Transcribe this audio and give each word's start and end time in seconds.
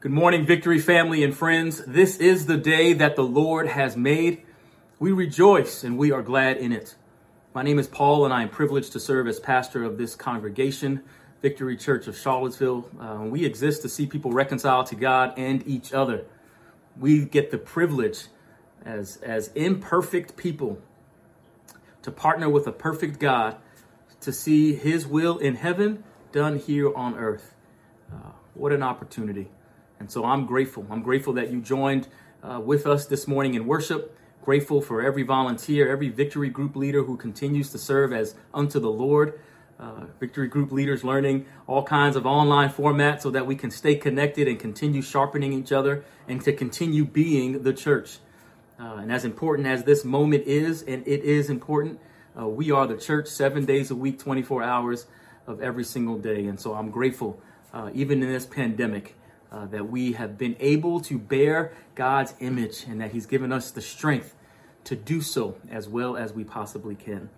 Good 0.00 0.12
morning, 0.12 0.46
Victory 0.46 0.78
family 0.78 1.22
and 1.22 1.36
friends. 1.36 1.84
This 1.84 2.16
is 2.16 2.46
the 2.46 2.56
day 2.56 2.94
that 2.94 3.16
the 3.16 3.22
Lord 3.22 3.68
has 3.68 3.98
made. 3.98 4.40
We 4.98 5.12
rejoice 5.12 5.84
and 5.84 5.98
we 5.98 6.10
are 6.10 6.22
glad 6.22 6.56
in 6.56 6.72
it. 6.72 6.94
My 7.52 7.62
name 7.62 7.78
is 7.78 7.86
Paul, 7.86 8.24
and 8.24 8.32
I 8.32 8.40
am 8.40 8.48
privileged 8.48 8.92
to 8.92 8.98
serve 8.98 9.28
as 9.28 9.38
pastor 9.38 9.84
of 9.84 9.98
this 9.98 10.16
congregation, 10.16 11.02
Victory 11.42 11.76
Church 11.76 12.06
of 12.06 12.16
Charlottesville. 12.16 12.88
Uh, 12.98 13.24
we 13.24 13.44
exist 13.44 13.82
to 13.82 13.90
see 13.90 14.06
people 14.06 14.32
reconciled 14.32 14.86
to 14.86 14.94
God 14.94 15.34
and 15.36 15.62
each 15.68 15.92
other. 15.92 16.24
We 16.98 17.26
get 17.26 17.50
the 17.50 17.58
privilege 17.58 18.28
as, 18.86 19.18
as 19.18 19.48
imperfect 19.48 20.34
people 20.34 20.80
to 22.00 22.10
partner 22.10 22.48
with 22.48 22.66
a 22.66 22.72
perfect 22.72 23.18
God 23.18 23.58
to 24.22 24.32
see 24.32 24.74
His 24.74 25.06
will 25.06 25.36
in 25.36 25.56
heaven 25.56 26.04
done 26.32 26.58
here 26.58 26.90
on 26.96 27.18
earth. 27.18 27.54
Uh, 28.10 28.30
what 28.54 28.72
an 28.72 28.82
opportunity. 28.82 29.50
And 30.00 30.10
so 30.10 30.24
I'm 30.24 30.46
grateful. 30.46 30.86
I'm 30.90 31.02
grateful 31.02 31.34
that 31.34 31.52
you 31.52 31.60
joined 31.60 32.08
uh, 32.42 32.58
with 32.58 32.86
us 32.86 33.06
this 33.06 33.28
morning 33.28 33.54
in 33.54 33.66
worship. 33.66 34.16
Grateful 34.42 34.80
for 34.80 35.02
every 35.02 35.22
volunteer, 35.22 35.92
every 35.92 36.08
victory 36.08 36.48
group 36.48 36.74
leader 36.74 37.04
who 37.04 37.18
continues 37.18 37.70
to 37.70 37.78
serve 37.78 38.12
as 38.12 38.34
unto 38.54 38.80
the 38.80 38.90
Lord. 38.90 39.38
Uh, 39.78 40.06
victory 40.18 40.48
group 40.48 40.72
leaders 40.72 41.04
learning 41.04 41.46
all 41.66 41.82
kinds 41.82 42.16
of 42.16 42.26
online 42.26 42.68
formats 42.68 43.20
so 43.22 43.30
that 43.30 43.46
we 43.46 43.54
can 43.54 43.70
stay 43.70 43.94
connected 43.94 44.48
and 44.48 44.58
continue 44.58 45.00
sharpening 45.00 45.52
each 45.52 45.72
other 45.72 46.04
and 46.28 46.42
to 46.42 46.52
continue 46.52 47.04
being 47.04 47.62
the 47.62 47.72
church. 47.72 48.18
Uh, 48.78 48.96
and 48.96 49.12
as 49.12 49.24
important 49.24 49.66
as 49.66 49.84
this 49.84 50.04
moment 50.04 50.44
is, 50.46 50.82
and 50.82 51.06
it 51.06 51.22
is 51.22 51.50
important, 51.50 52.00
uh, 52.38 52.46
we 52.46 52.70
are 52.70 52.86
the 52.86 52.96
church 52.96 53.28
seven 53.28 53.66
days 53.66 53.90
a 53.90 53.94
week, 53.94 54.18
24 54.18 54.62
hours 54.62 55.06
of 55.46 55.60
every 55.60 55.84
single 55.84 56.18
day. 56.18 56.46
And 56.46 56.58
so 56.58 56.74
I'm 56.74 56.90
grateful, 56.90 57.40
uh, 57.74 57.90
even 57.92 58.22
in 58.22 58.32
this 58.32 58.46
pandemic, 58.46 59.16
uh, 59.52 59.66
that 59.66 59.88
we 59.90 60.12
have 60.12 60.38
been 60.38 60.56
able 60.60 61.00
to 61.00 61.18
bear 61.18 61.72
God's 61.94 62.34
image 62.40 62.84
and 62.88 63.00
that 63.00 63.12
He's 63.12 63.26
given 63.26 63.52
us 63.52 63.70
the 63.70 63.80
strength 63.80 64.34
to 64.84 64.96
do 64.96 65.20
so 65.20 65.56
as 65.70 65.88
well 65.88 66.16
as 66.16 66.32
we 66.32 66.44
possibly 66.44 66.94
can. 66.94 67.30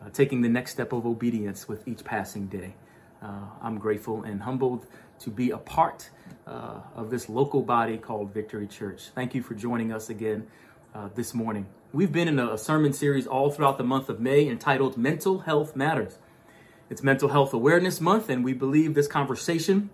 Uh, 0.00 0.08
taking 0.10 0.42
the 0.42 0.48
next 0.48 0.70
step 0.70 0.92
of 0.92 1.04
obedience 1.04 1.66
with 1.66 1.86
each 1.88 2.04
passing 2.04 2.46
day. 2.46 2.74
Uh, 3.20 3.40
I'm 3.60 3.78
grateful 3.78 4.22
and 4.22 4.42
humbled 4.42 4.86
to 5.20 5.30
be 5.30 5.50
a 5.50 5.58
part 5.58 6.10
uh, 6.46 6.80
of 6.94 7.10
this 7.10 7.28
local 7.28 7.62
body 7.62 7.98
called 7.98 8.32
Victory 8.32 8.68
Church. 8.68 9.08
Thank 9.14 9.34
you 9.34 9.42
for 9.42 9.54
joining 9.54 9.92
us 9.92 10.08
again 10.08 10.46
uh, 10.94 11.08
this 11.16 11.34
morning. 11.34 11.66
We've 11.92 12.12
been 12.12 12.28
in 12.28 12.38
a, 12.38 12.52
a 12.52 12.58
sermon 12.58 12.92
series 12.92 13.26
all 13.26 13.50
throughout 13.50 13.76
the 13.76 13.84
month 13.84 14.08
of 14.08 14.20
May 14.20 14.48
entitled 14.48 14.96
Mental 14.96 15.40
Health 15.40 15.74
Matters. 15.74 16.18
It's 16.90 17.02
Mental 17.02 17.30
Health 17.30 17.52
Awareness 17.52 18.00
Month, 18.00 18.28
and 18.28 18.44
we 18.44 18.52
believe 18.52 18.94
this 18.94 19.08
conversation, 19.08 19.90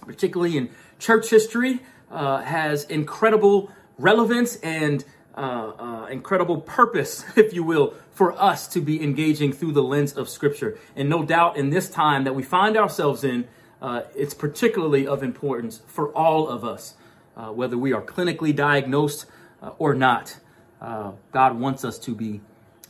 particularly 0.00 0.56
in 0.56 0.70
church 1.02 1.28
history, 1.30 1.80
uh, 2.10 2.40
has 2.42 2.84
incredible 2.84 3.70
relevance 3.98 4.56
and 4.56 5.04
uh, 5.36 5.72
uh, 5.78 6.06
incredible 6.06 6.60
purpose, 6.60 7.24
if 7.36 7.52
you 7.52 7.64
will, 7.64 7.94
for 8.12 8.40
us 8.40 8.68
to 8.68 8.80
be 8.80 9.02
engaging 9.02 9.52
through 9.52 9.72
the 9.72 9.82
lens 9.82 10.12
of 10.12 10.28
Scripture. 10.28 10.78
And 10.94 11.08
no 11.08 11.24
doubt 11.24 11.56
in 11.56 11.70
this 11.70 11.90
time 11.90 12.24
that 12.24 12.34
we 12.34 12.44
find 12.44 12.76
ourselves 12.76 13.24
in, 13.24 13.48
uh, 13.80 14.02
it's 14.14 14.32
particularly 14.32 15.06
of 15.06 15.24
importance 15.24 15.82
for 15.88 16.10
all 16.10 16.48
of 16.48 16.64
us, 16.64 16.94
uh, 17.36 17.48
whether 17.48 17.76
we 17.76 17.92
are 17.92 18.02
clinically 18.02 18.54
diagnosed 18.54 19.26
uh, 19.60 19.70
or 19.78 19.94
not. 19.94 20.38
Uh, 20.80 21.12
God 21.32 21.58
wants 21.58 21.84
us 21.84 21.98
to 22.00 22.14
be 22.14 22.42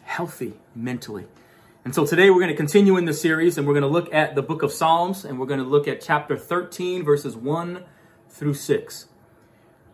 healthy 0.02 0.54
mentally. 0.74 1.26
And 1.84 1.94
so 1.94 2.04
today 2.04 2.28
we're 2.28 2.40
going 2.40 2.48
to 2.48 2.56
continue 2.56 2.96
in 2.98 3.06
the 3.06 3.14
series 3.14 3.56
and 3.56 3.66
we're 3.66 3.74
going 3.74 3.82
to 3.82 3.88
look 3.88 4.12
at 4.12 4.34
the 4.34 4.42
book 4.42 4.62
of 4.62 4.70
Psalms 4.70 5.24
and 5.24 5.38
we're 5.38 5.46
going 5.46 5.60
to 5.60 5.66
look 5.66 5.88
at 5.88 6.00
chapter 6.00 6.36
13, 6.36 7.04
verses 7.04 7.34
1 7.34 7.84
through 8.32 8.54
6. 8.54 9.06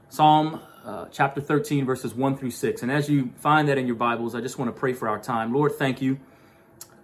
Psalm 0.08 0.60
uh, 0.84 1.06
chapter 1.10 1.40
13, 1.40 1.84
verses 1.84 2.14
1 2.14 2.38
through 2.38 2.52
6. 2.52 2.82
And 2.82 2.90
as 2.90 3.10
you 3.10 3.32
find 3.36 3.68
that 3.68 3.76
in 3.76 3.86
your 3.86 3.96
Bibles, 3.96 4.34
I 4.34 4.40
just 4.40 4.58
want 4.58 4.74
to 4.74 4.78
pray 4.78 4.94
for 4.94 5.08
our 5.08 5.18
time. 5.18 5.52
Lord, 5.52 5.72
thank 5.72 6.00
you. 6.00 6.18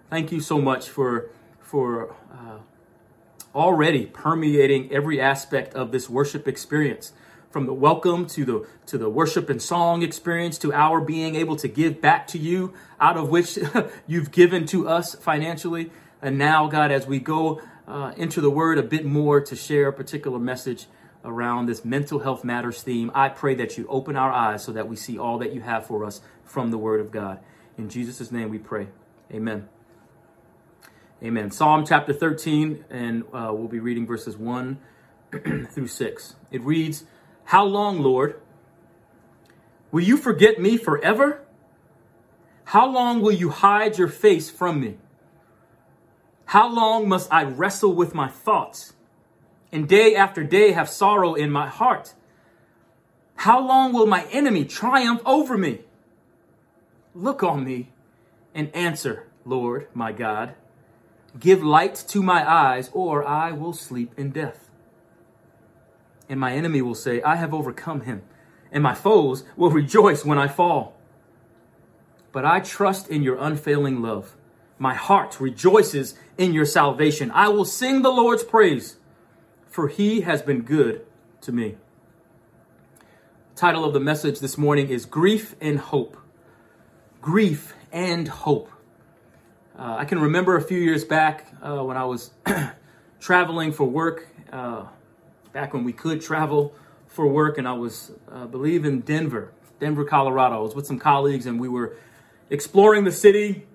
Thank 0.09 0.31
you 0.31 0.39
so 0.39 0.59
much 0.59 0.89
for, 0.89 1.29
for 1.59 2.15
uh, 2.31 2.59
already 3.53 4.05
permeating 4.07 4.91
every 4.91 5.19
aspect 5.21 5.75
of 5.75 5.91
this 5.91 6.09
worship 6.09 6.47
experience 6.47 7.13
from 7.51 7.67
the 7.67 7.73
welcome 7.73 8.25
to 8.25 8.43
the 8.43 8.67
to 8.85 8.97
the 8.97 9.09
worship 9.09 9.49
and 9.49 9.61
song 9.61 10.01
experience 10.01 10.57
to 10.57 10.73
our 10.73 10.99
being 10.99 11.35
able 11.35 11.55
to 11.55 11.69
give 11.69 12.01
back 12.01 12.27
to 12.27 12.37
you 12.37 12.73
out 12.99 13.15
of 13.15 13.29
which 13.29 13.57
you've 14.07 14.29
given 14.31 14.65
to 14.65 14.89
us 14.89 15.15
financially 15.15 15.89
and 16.21 16.37
now 16.37 16.67
god 16.67 16.91
as 16.91 17.07
we 17.07 17.17
go 17.17 17.61
uh, 17.87 18.11
into 18.17 18.41
the 18.41 18.49
word 18.49 18.77
a 18.77 18.83
bit 18.83 19.05
more 19.05 19.39
to 19.39 19.55
share 19.55 19.87
a 19.87 19.93
particular 19.93 20.37
message 20.37 20.87
around 21.25 21.65
this 21.65 21.83
mental 21.83 22.19
health 22.19 22.43
matters 22.43 22.81
theme 22.81 23.11
i 23.13 23.27
pray 23.27 23.55
that 23.55 23.77
you 23.77 23.85
open 23.87 24.15
our 24.15 24.31
eyes 24.31 24.63
so 24.63 24.71
that 24.71 24.87
we 24.87 24.95
see 24.95 25.17
all 25.17 25.37
that 25.37 25.53
you 25.53 25.61
have 25.61 25.85
for 25.85 26.05
us 26.05 26.21
from 26.43 26.71
the 26.71 26.77
word 26.77 27.01
of 27.01 27.11
god 27.11 27.39
in 27.77 27.89
jesus' 27.89 28.31
name 28.31 28.49
we 28.49 28.59
pray 28.59 28.87
amen 29.33 29.67
amen 31.23 31.51
psalm 31.51 31.85
chapter 31.85 32.13
13 32.13 32.85
and 32.89 33.23
uh, 33.33 33.49
we'll 33.51 33.67
be 33.67 33.79
reading 33.79 34.05
verses 34.05 34.37
1 34.37 34.77
through 35.71 35.87
6 35.87 36.35
it 36.51 36.61
reads 36.61 37.03
how 37.45 37.63
long, 37.63 38.01
Lord? 38.01 38.41
Will 39.91 40.03
you 40.03 40.17
forget 40.17 40.59
me 40.59 40.77
forever? 40.77 41.45
How 42.65 42.87
long 42.87 43.21
will 43.21 43.31
you 43.31 43.49
hide 43.49 43.97
your 43.97 44.07
face 44.07 44.49
from 44.49 44.81
me? 44.81 44.97
How 46.45 46.67
long 46.67 47.07
must 47.07 47.31
I 47.31 47.43
wrestle 47.43 47.93
with 47.93 48.15
my 48.15 48.27
thoughts 48.27 48.93
and 49.75 49.89
day 49.89 50.15
after 50.15 50.41
day 50.41 50.71
have 50.71 50.89
sorrow 50.89 51.33
in 51.33 51.51
my 51.51 51.67
heart? 51.67 52.13
How 53.35 53.59
long 53.59 53.91
will 53.91 54.05
my 54.07 54.23
enemy 54.31 54.63
triumph 54.63 55.21
over 55.25 55.57
me? 55.57 55.81
Look 57.13 57.43
on 57.43 57.65
me 57.65 57.89
and 58.53 58.73
answer, 58.73 59.27
Lord 59.43 59.89
my 59.93 60.13
God. 60.13 60.55
Give 61.37 61.61
light 61.61 61.93
to 62.07 62.23
my 62.23 62.49
eyes, 62.49 62.89
or 62.93 63.27
I 63.27 63.51
will 63.51 63.73
sleep 63.73 64.13
in 64.15 64.31
death. 64.31 64.69
And 66.29 66.39
my 66.39 66.53
enemy 66.53 66.81
will 66.81 66.95
say, 66.95 67.21
I 67.21 67.35
have 67.35 67.53
overcome 67.53 68.01
him, 68.01 68.21
and 68.71 68.81
my 68.81 68.95
foes 68.95 69.43
will 69.57 69.71
rejoice 69.71 70.23
when 70.23 70.37
I 70.37 70.47
fall. 70.47 70.95
But 72.31 72.45
I 72.45 72.61
trust 72.61 73.09
in 73.09 73.23
your 73.23 73.37
unfailing 73.37 74.01
love. 74.01 74.37
My 74.79 74.93
heart 74.93 75.41
rejoices 75.41 76.15
in 76.37 76.53
your 76.53 76.65
salvation. 76.65 77.29
I 77.31 77.49
will 77.49 77.65
sing 77.65 78.03
the 78.03 78.09
Lord's 78.09 78.45
praise, 78.45 78.95
for 79.75 79.89
he 79.89 80.21
has 80.21 80.41
been 80.41 80.61
good 80.61 81.05
to 81.41 81.51
me. 81.51 81.75
The 83.53 83.59
title 83.59 83.83
of 83.83 83.91
the 83.91 83.99
message 83.99 84.39
this 84.39 84.57
morning 84.57 84.87
is 84.87 85.05
Grief 85.05 85.53
and 85.59 85.77
Hope. 85.77 86.15
Grief 87.21 87.73
and 87.91 88.25
Hope. 88.25 88.71
Uh, 89.77 89.97
I 89.99 90.05
can 90.05 90.19
remember 90.19 90.55
a 90.55 90.61
few 90.61 90.77
years 90.77 91.03
back 91.03 91.47
uh, 91.61 91.83
when 91.83 91.97
I 91.97 92.05
was 92.05 92.31
traveling 93.19 93.73
for 93.73 93.83
work. 93.83 94.29
Uh, 94.49 94.85
back 95.51 95.73
when 95.73 95.83
we 95.83 95.91
could 95.91 96.21
travel 96.21 96.73
for 97.07 97.27
work, 97.27 97.57
and 97.57 97.67
I 97.67 97.73
was, 97.73 98.13
I 98.31 98.43
uh, 98.43 98.45
believe, 98.45 98.85
in 98.85 99.01
Denver, 99.01 99.51
Denver, 99.81 100.05
Colorado. 100.05 100.55
I 100.55 100.61
was 100.61 100.73
with 100.73 100.87
some 100.87 100.99
colleagues, 100.99 101.45
and 101.45 101.59
we 101.59 101.67
were 101.67 101.97
exploring 102.49 103.03
the 103.03 103.11
city, 103.11 103.67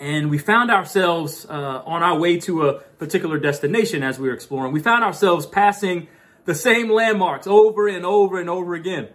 and 0.00 0.30
we 0.30 0.38
found 0.38 0.70
ourselves 0.70 1.46
uh, 1.48 1.82
on 1.86 2.02
our 2.02 2.18
way 2.18 2.38
to 2.40 2.68
a 2.68 2.80
particular 2.80 3.38
destination 3.38 4.02
as 4.02 4.18
we 4.18 4.28
were 4.28 4.34
exploring. 4.34 4.72
We 4.72 4.80
found 4.80 5.04
ourselves 5.04 5.46
passing 5.46 6.08
the 6.44 6.54
same 6.54 6.90
landmarks 6.90 7.46
over 7.46 7.88
and 7.88 8.04
over 8.04 8.40
and 8.40 8.50
over 8.50 8.74
again. 8.74 9.08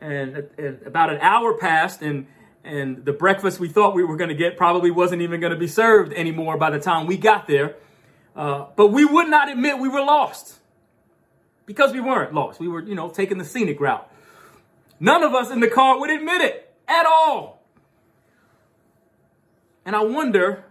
And, 0.00 0.48
and 0.58 0.82
about 0.84 1.10
an 1.10 1.20
hour 1.20 1.56
passed, 1.56 2.02
and 2.02 2.26
and 2.64 3.04
the 3.04 3.12
breakfast 3.12 3.58
we 3.58 3.68
thought 3.68 3.94
we 3.94 4.04
were 4.04 4.16
going 4.16 4.28
to 4.28 4.36
get 4.36 4.56
probably 4.56 4.90
wasn't 4.90 5.22
even 5.22 5.40
going 5.40 5.52
to 5.52 5.58
be 5.58 5.66
served 5.66 6.12
anymore 6.12 6.56
by 6.56 6.70
the 6.70 6.78
time 6.78 7.06
we 7.06 7.16
got 7.16 7.46
there. 7.46 7.76
Uh, 8.34 8.66
but 8.76 8.88
we 8.88 9.04
would 9.04 9.28
not 9.28 9.50
admit 9.50 9.78
we 9.78 9.88
were 9.88 10.00
lost 10.00 10.58
because 11.66 11.92
we 11.92 12.00
weren't 12.00 12.32
lost. 12.34 12.60
We 12.60 12.68
were, 12.68 12.82
you 12.82 12.94
know, 12.94 13.10
taking 13.10 13.38
the 13.38 13.44
scenic 13.44 13.80
route. 13.80 14.08
None 15.00 15.22
of 15.22 15.34
us 15.34 15.50
in 15.50 15.60
the 15.60 15.68
car 15.68 15.98
would 15.98 16.10
admit 16.10 16.40
it 16.40 16.72
at 16.88 17.06
all. 17.06 17.61
And 19.84 19.96
I 19.96 20.04
wonder, 20.04 20.64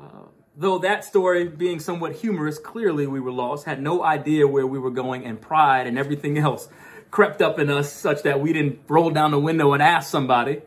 uh, 0.00 0.26
though 0.56 0.78
that 0.78 1.04
story 1.04 1.48
being 1.48 1.78
somewhat 1.78 2.14
humorous, 2.16 2.58
clearly 2.58 3.06
we 3.06 3.20
were 3.20 3.32
lost, 3.32 3.64
had 3.64 3.80
no 3.80 4.02
idea 4.02 4.46
where 4.46 4.66
we 4.66 4.78
were 4.78 4.90
going, 4.90 5.24
and 5.24 5.40
pride 5.40 5.86
and 5.86 5.98
everything 5.98 6.38
else 6.38 6.68
crept 7.10 7.40
up 7.40 7.60
in 7.60 7.70
us 7.70 7.92
such 7.92 8.22
that 8.24 8.40
we 8.40 8.52
didn't 8.52 8.80
roll 8.88 9.10
down 9.10 9.30
the 9.30 9.38
window 9.38 9.72
and 9.72 9.82
ask 9.82 10.10
somebody. 10.10 10.62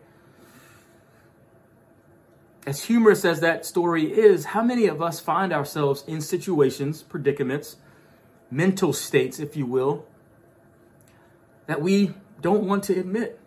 As 2.65 2.83
humorous 2.83 3.25
as 3.25 3.41
that 3.41 3.65
story 3.65 4.11
is, 4.11 4.45
how 4.45 4.61
many 4.61 4.87
of 4.87 5.01
us 5.01 5.19
find 5.19 5.51
ourselves 5.51 6.03
in 6.07 6.21
situations, 6.21 7.03
predicaments, 7.03 7.77
mental 8.49 8.93
states, 8.93 9.39
if 9.39 9.57
you 9.57 9.65
will, 9.65 10.05
that 11.65 11.81
we 11.81 12.13
don't 12.41 12.63
want 12.63 12.83
to 12.85 12.97
admit 12.97 13.39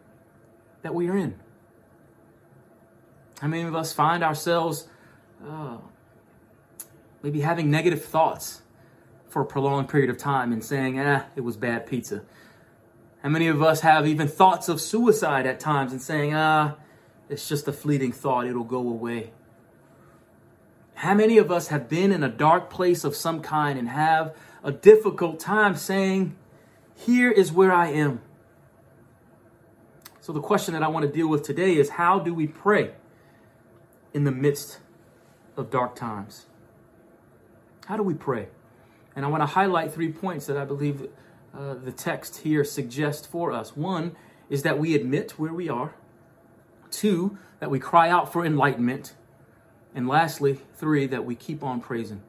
that 0.83 0.95
we 0.95 1.09
are 1.09 1.17
in. 1.17 1.39
How 3.41 3.49
many 3.49 3.63
of 3.63 3.75
us 3.75 3.93
find 3.93 4.23
ourselves 4.23 4.87
uh, 5.47 5.79
maybe 7.23 7.41
having 7.41 7.71
negative 7.71 8.05
thoughts, 8.05 8.61
for 9.31 9.43
a 9.43 9.47
prolonged 9.47 9.89
period 9.89 10.11
of 10.11 10.19
time 10.19 10.53
and 10.53 10.63
saying, 10.63 11.01
ah, 11.01 11.25
it 11.37 11.41
was 11.41 11.57
bad 11.57 11.87
pizza? 11.87 12.23
How 13.23 13.29
many 13.29 13.47
of 13.49 13.63
us 13.63 13.81
have 13.81 14.07
even 14.07 14.29
thoughts 14.29 14.69
of 14.69 14.81
suicide 14.81 15.47
at 15.47 15.61
times 15.61 15.93
and 15.93 16.03
saying, 16.03 16.35
ah, 16.35 16.75
it's 17.29 17.49
just 17.49 17.69
a 17.69 17.73
fleeting 17.73 18.13
thought, 18.13 18.47
it'll 18.47 18.65
go 18.65 18.81
away? 18.81 19.33
How 20.95 21.15
many 21.15 21.39
of 21.39 21.51
us 21.51 21.69
have 21.69 21.89
been 21.89 22.13
in 22.13 22.23
a 22.23 22.29
dark 22.29 22.69
place 22.69 23.05
of 23.05 23.17
some 23.17 23.41
kind 23.41 23.79
and 23.79 23.89
have 23.89 24.37
a 24.63 24.73
difficult 24.73 25.41
time 25.41 25.77
saying, 25.77 26.37
here 26.95 27.31
is 27.31 27.53
where 27.53 27.73
I 27.73 27.89
am? 27.89 28.21
So, 30.21 30.35
the 30.35 30.43
question 30.43 30.75
that 30.75 30.83
I 30.83 30.89
want 30.89 31.07
to 31.07 31.11
deal 31.11 31.29
with 31.29 31.43
today 31.43 31.77
is 31.77 31.89
how 31.89 32.19
do 32.19 32.35
we 32.35 32.47
pray 32.47 32.91
in 34.13 34.25
the 34.25 34.31
midst 34.31 34.81
of 35.57 35.71
dark 35.71 35.95
times? 35.95 36.47
How 37.87 37.97
do 37.97 38.03
we 38.03 38.15
pray? 38.15 38.49
And 39.17 39.25
I 39.25 39.29
want 39.29 39.43
to 39.43 39.47
highlight 39.47 39.93
three 39.93 40.13
points 40.13 40.47
that 40.47 40.57
I 40.57 40.65
believe 40.65 41.09
uh, 41.57 41.75
the 41.75 41.93
text 41.93 42.39
here 42.39 42.65
suggests 42.65 43.27
for 43.27 43.53
us. 43.53 43.77
One 43.77 44.17
is 44.49 44.63
that 44.63 44.79
we 44.79 44.95
admit 44.95 45.33
where 45.33 45.53
we 45.53 45.69
are, 45.69 45.95
two, 46.91 47.39
that 47.59 47.71
we 47.71 47.79
cry 47.79 48.09
out 48.09 48.33
for 48.33 48.45
enlightenment, 48.45 49.15
and 49.95 50.09
lastly, 50.09 50.61
three, 50.75 51.07
that 51.07 51.25
we 51.25 51.35
keep 51.35 51.63
on 51.63 51.81
praising. 51.81 52.23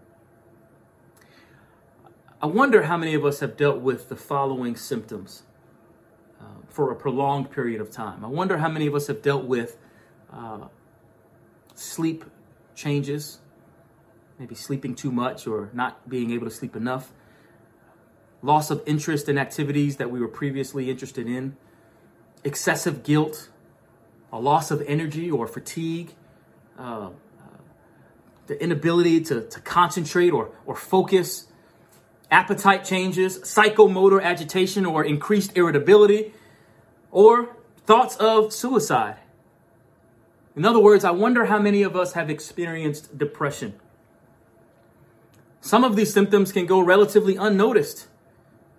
I 2.42 2.48
wonder 2.48 2.84
how 2.84 2.98
many 2.98 3.13
of 3.13 3.24
us 3.24 3.39
have 3.39 3.56
dealt 3.56 3.81
with 3.81 4.10
the 4.10 4.16
following 4.16 4.75
symptoms 4.75 5.44
uh, 6.39 6.45
for 6.68 6.92
a 6.92 6.95
prolonged 6.95 7.51
period 7.51 7.80
of 7.80 7.92
time. 7.92 8.25
I 8.25 8.27
wonder 8.30 8.57
how 8.57 8.69
many 8.69 8.88
of 8.88 8.95
us 8.95 9.06
have 9.07 9.22
dealt 9.22 9.45
with 9.45 9.77
uh, 10.34 10.68
sleep 11.81 12.24
changes, 12.75 13.39
maybe 14.39 14.56
sleeping 14.56 14.95
too 14.95 15.12
much 15.12 15.48
or 15.48 15.69
not 15.74 16.07
being 16.07 16.31
able 16.31 16.45
to 16.45 16.51
sleep 16.51 16.75
enough, 16.75 17.12
loss 18.42 18.72
of 18.72 18.81
interest 18.86 19.28
in 19.28 19.38
activities 19.38 19.98
that 19.98 20.10
we 20.10 20.19
were 20.19 20.28
previously 20.28 20.89
interested 20.89 21.28
in, 21.28 21.56
excessive 22.44 23.04
guilt, 23.04 23.50
a 24.31 24.39
loss 24.39 24.72
of 24.72 24.81
energy 24.88 25.30
or 25.30 25.48
fatigue, 25.48 26.13
uh, 26.80 26.81
uh, 26.81 27.10
the 28.48 28.62
inability 28.62 29.22
to, 29.22 29.42
to 29.42 29.60
concentrate 29.62 30.31
or, 30.31 30.50
or 30.66 30.75
focus, 30.75 31.48
appetite 32.31 32.86
changes, 32.86 33.39
psychomotor 33.39 34.22
agitation 34.24 34.86
or 34.86 35.04
increased 35.04 35.56
irritability, 35.57 36.34
or 37.12 37.56
thoughts 37.86 38.16
of 38.16 38.54
suicide. 38.54 39.18
In 40.56 40.65
other 40.65 40.80
words, 40.80 41.06
I 41.06 41.12
wonder 41.12 41.45
how 41.45 41.59
many 41.59 41.83
of 41.83 41.95
us 41.95 42.13
have 42.13 42.30
experienced 42.30 43.18
depression. 43.18 43.80
Some 45.62 45.83
of 45.83 45.95
these 45.95 46.13
symptoms 46.13 46.51
can 46.51 46.65
go 46.65 46.80
relatively 46.80 47.36
unnoticed, 47.36 48.07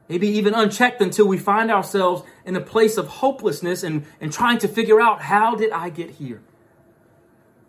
maybe 0.08 0.28
even 0.28 0.52
unchecked 0.54 1.00
until 1.00 1.26
we 1.26 1.38
find 1.38 1.70
ourselves 1.70 2.22
in 2.44 2.56
a 2.56 2.60
place 2.60 2.96
of 2.96 3.06
hopelessness 3.06 3.82
and, 3.82 4.04
and 4.20 4.32
trying 4.32 4.58
to 4.58 4.69
figure 4.69 5.00
out 5.00 5.22
how 5.22 5.54
did 5.54 5.70
I 5.72 5.88
get 5.88 6.10
here? 6.10 6.42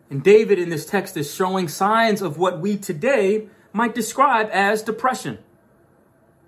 And 0.09 0.23
David 0.23 0.59
in 0.59 0.69
this 0.69 0.85
text 0.85 1.15
is 1.15 1.33
showing 1.33 1.67
signs 1.67 2.21
of 2.21 2.37
what 2.37 2.59
we 2.59 2.75
today 2.77 3.47
might 3.71 3.95
describe 3.95 4.49
as 4.51 4.83
depression. 4.83 5.39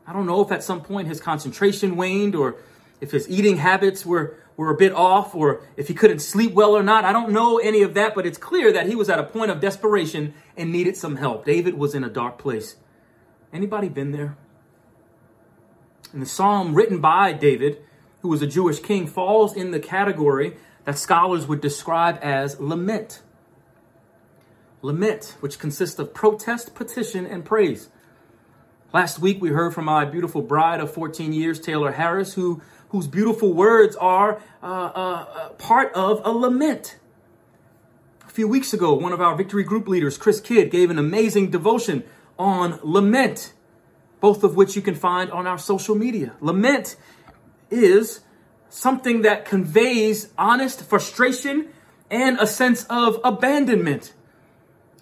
I 0.05 0.13
don't 0.13 0.25
know 0.25 0.41
if 0.41 0.51
at 0.51 0.63
some 0.63 0.81
point 0.81 1.07
his 1.07 1.19
concentration 1.19 1.95
waned 1.95 2.35
or 2.35 2.57
if 3.01 3.11
his 3.11 3.29
eating 3.29 3.57
habits 3.57 4.05
were, 4.05 4.37
were 4.57 4.69
a 4.69 4.77
bit 4.77 4.93
off 4.93 5.35
or 5.35 5.61
if 5.75 5.87
he 5.87 5.93
couldn't 5.93 6.19
sleep 6.19 6.53
well 6.53 6.75
or 6.75 6.83
not. 6.83 7.03
I 7.05 7.11
don't 7.11 7.31
know 7.31 7.57
any 7.57 7.81
of 7.81 7.93
that, 7.95 8.15
but 8.15 8.25
it's 8.25 8.37
clear 8.37 8.71
that 8.71 8.87
he 8.87 8.95
was 8.95 9.09
at 9.09 9.19
a 9.19 9.23
point 9.23 9.51
of 9.51 9.59
desperation 9.59 10.33
and 10.55 10.71
needed 10.71 10.95
some 10.95 11.17
help. 11.17 11.45
David 11.45 11.77
was 11.77 11.93
in 11.93 12.03
a 12.03 12.09
dark 12.09 12.37
place. 12.37 12.75
Anybody 13.51 13.89
been 13.89 14.11
there? 14.11 14.37
And 16.13 16.21
the 16.21 16.25
psalm 16.25 16.73
written 16.73 17.01
by 17.01 17.33
David, 17.33 17.81
who 18.21 18.29
was 18.29 18.41
a 18.41 18.47
Jewish 18.47 18.79
king, 18.79 19.07
falls 19.07 19.55
in 19.55 19.71
the 19.71 19.79
category 19.79 20.55
that 20.85 20.97
scholars 20.97 21.47
would 21.47 21.61
describe 21.61 22.17
as 22.21 22.59
lament. 22.59 23.21
Lament, 24.81 25.35
which 25.39 25.59
consists 25.59 25.99
of 25.99 26.13
protest, 26.13 26.75
petition, 26.75 27.25
and 27.25 27.43
praise. 27.43 27.89
Last 28.93 29.19
week, 29.19 29.41
we 29.41 29.49
heard 29.49 29.73
from 29.73 29.85
my 29.85 30.05
beautiful 30.05 30.41
bride 30.41 30.79
of 30.79 30.93
14 30.93 31.33
years, 31.33 31.59
Taylor 31.59 31.91
Harris, 31.91 32.35
who 32.35 32.61
whose 32.95 33.07
beautiful 33.07 33.51
words 33.51 33.93
are 33.97 34.41
uh, 34.63 34.65
uh, 34.65 35.25
uh, 35.35 35.49
part 35.49 35.91
of 35.93 36.21
a 36.23 36.31
lament. 36.31 36.97
A 38.25 38.29
few 38.29 38.47
weeks 38.47 38.71
ago, 38.71 38.93
one 38.93 39.11
of 39.11 39.19
our 39.19 39.35
victory 39.35 39.65
group 39.65 39.89
leaders, 39.89 40.17
Chris 40.17 40.39
Kidd, 40.39 40.71
gave 40.71 40.89
an 40.89 40.97
amazing 40.97 41.51
devotion 41.51 42.05
on 42.39 42.79
lament, 42.83 43.51
both 44.21 44.45
of 44.45 44.55
which 44.55 44.77
you 44.77 44.81
can 44.81 44.95
find 44.95 45.29
on 45.29 45.45
our 45.45 45.57
social 45.57 45.93
media. 45.93 46.35
Lament 46.39 46.95
is 47.69 48.21
something 48.69 49.23
that 49.23 49.43
conveys 49.43 50.29
honest 50.37 50.81
frustration 50.81 51.67
and 52.09 52.39
a 52.39 52.47
sense 52.47 52.85
of 52.85 53.19
abandonment. 53.25 54.13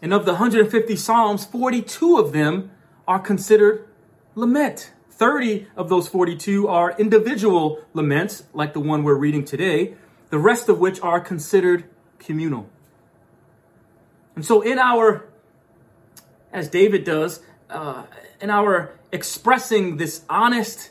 And 0.01 0.11
of 0.11 0.25
the 0.25 0.31
150 0.31 0.95
Psalms, 0.95 1.45
42 1.45 2.17
of 2.17 2.33
them 2.33 2.71
are 3.07 3.19
considered 3.19 3.87
lament. 4.33 4.93
30 5.17 5.67
of 5.75 5.89
those 5.89 6.07
42 6.07 6.67
are 6.67 6.95
individual 6.97 7.83
laments, 7.93 8.43
like 8.53 8.73
the 8.73 8.79
one 8.79 9.03
we're 9.03 9.15
reading 9.15 9.45
today, 9.45 9.93
the 10.29 10.39
rest 10.39 10.69
of 10.69 10.79
which 10.79 10.99
are 11.01 11.19
considered 11.19 11.85
communal. 12.19 12.67
And 14.35 14.43
so, 14.43 14.61
in 14.61 14.79
our, 14.79 15.25
as 16.51 16.67
David 16.67 17.03
does, 17.03 17.41
uh, 17.69 18.03
in 18.41 18.49
our 18.49 18.97
expressing 19.11 19.97
this 19.97 20.23
honest 20.29 20.89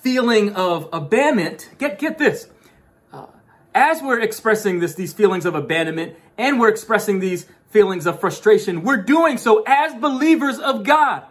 feeling 0.00 0.54
of 0.54 0.88
abandonment, 0.92 1.70
get, 1.78 1.98
get 1.98 2.18
this. 2.18 2.48
Uh, 3.12 3.26
as 3.74 4.00
we're 4.00 4.20
expressing 4.20 4.78
this, 4.78 4.94
these 4.94 5.12
feelings 5.12 5.44
of 5.44 5.56
abandonment, 5.56 6.16
and 6.38 6.60
we're 6.60 6.68
expressing 6.68 7.18
these 7.18 7.46
feelings 7.70 8.06
of 8.06 8.20
frustration, 8.20 8.84
we're 8.84 9.02
doing 9.02 9.36
so 9.38 9.64
as 9.66 9.92
believers 9.94 10.60
of 10.60 10.84
God. 10.84 11.24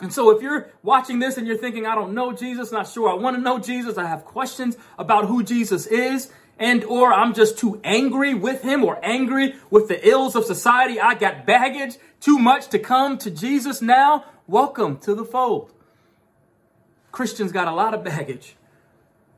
And 0.00 0.12
so 0.12 0.30
if 0.30 0.42
you're 0.42 0.70
watching 0.82 1.18
this 1.18 1.38
and 1.38 1.46
you're 1.46 1.56
thinking, 1.56 1.86
I 1.86 1.94
don't 1.94 2.12
know 2.12 2.32
Jesus, 2.32 2.70
not 2.70 2.88
sure 2.88 3.08
I 3.08 3.14
want 3.14 3.36
to 3.36 3.42
know 3.42 3.58
Jesus, 3.58 3.96
I 3.96 4.06
have 4.06 4.24
questions 4.24 4.76
about 4.98 5.26
who 5.26 5.42
Jesus 5.42 5.86
is, 5.86 6.30
and 6.58 6.84
or 6.84 7.12
I'm 7.12 7.32
just 7.32 7.58
too 7.58 7.80
angry 7.82 8.34
with 8.34 8.62
him 8.62 8.84
or 8.84 8.98
angry 9.02 9.54
with 9.70 9.88
the 9.88 10.06
ills 10.06 10.36
of 10.36 10.44
society, 10.44 11.00
I 11.00 11.14
got 11.14 11.46
baggage, 11.46 11.96
too 12.20 12.38
much 12.38 12.68
to 12.68 12.78
come 12.78 13.16
to 13.18 13.30
Jesus 13.30 13.80
now, 13.80 14.24
welcome 14.46 14.98
to 14.98 15.14
the 15.14 15.24
fold. 15.24 15.72
Christians 17.10 17.52
got 17.52 17.66
a 17.66 17.72
lot 17.72 17.94
of 17.94 18.04
baggage. 18.04 18.56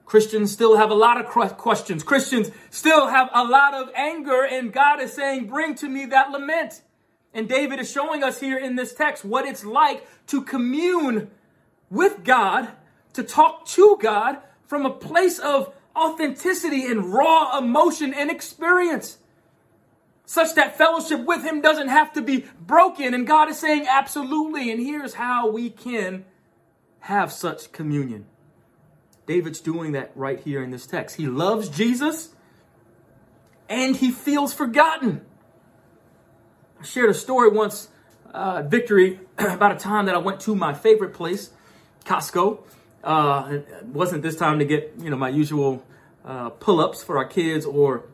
Christians 0.05 0.51
still 0.51 0.77
have 0.77 0.91
a 0.91 0.95
lot 0.95 1.21
of 1.21 1.27
questions. 1.59 2.03
Christians 2.03 2.51
still 2.71 3.09
have 3.09 3.29
a 3.33 3.45
lot 3.45 3.75
of 3.75 3.91
anger, 3.95 4.43
and 4.43 4.73
God 4.73 5.01
is 5.01 5.13
saying, 5.13 5.47
Bring 5.47 5.75
to 5.77 5.89
me 5.89 6.07
that 6.07 6.31
lament. 6.31 6.81
And 7.39 7.49
David 7.49 7.79
is 7.79 7.89
showing 7.89 8.25
us 8.25 8.41
here 8.41 8.59
in 8.59 8.75
this 8.75 8.93
text 8.93 9.25
what 9.25 9.47
it's 9.47 9.65
like 9.65 10.05
to 10.27 10.43
commune 10.43 11.31
with 11.89 12.25
God, 12.25 12.67
to 13.13 13.23
talk 13.23 13.65
to 13.67 13.97
God 14.03 14.39
from 14.67 14.85
a 14.85 14.91
place 14.91 15.39
of 15.39 15.73
authenticity 15.95 16.87
and 16.87 17.13
raw 17.13 17.57
emotion 17.57 18.13
and 18.13 18.29
experience. 18.29 19.19
Such 20.27 20.57
that 20.57 20.77
fellowship 20.77 21.25
with 21.27 21.45
Him 21.45 21.61
doesn't 21.61 21.87
have 21.87 22.13
to 22.15 22.23
be 22.23 22.45
broken. 22.61 23.15
And 23.15 23.25
God 23.25 23.49
is 23.49 23.59
saying, 23.61 23.87
absolutely. 23.89 24.73
And 24.73 24.81
here's 24.81 25.15
how 25.15 25.49
we 25.49 25.71
can 25.71 26.25
have 26.99 27.31
such 27.31 27.71
communion. 27.71 28.27
David's 29.27 29.61
doing 29.61 29.93
that 29.93 30.11
right 30.17 30.41
here 30.41 30.61
in 30.61 30.73
this 30.73 30.89
text. 30.89 31.15
He 31.15 31.29
loves 31.29 31.69
Jesus 31.69 32.31
and 33.69 33.95
he 33.95 34.11
feels 34.11 34.53
forgotten. 34.53 35.25
I 36.81 36.85
shared 36.85 37.11
a 37.11 37.15
story 37.15 37.49
once, 37.49 37.89
uh, 38.33 38.63
Victory, 38.63 39.19
about 39.39 39.73
a 39.73 39.79
time 39.79 40.07
that 40.07 40.15
I 40.15 40.19
went 40.19 40.39
to 40.41 40.55
my 40.55 40.73
favorite 40.73 41.13
place, 41.13 41.51
Costco. 42.05 42.61
Uh, 43.03 43.49
it 43.51 43.87
wasn't 43.87 44.23
this 44.23 44.37
time 44.37 44.61
to 44.61 44.65
get, 44.65 44.95
you 45.01 45.11
know, 45.11 45.17
my 45.17 45.29
usual 45.29 45.85
uh, 46.25 46.51
pull-ups 46.51 47.03
for 47.03 47.19
our 47.19 47.25
kids 47.25 47.67
or 47.67 48.05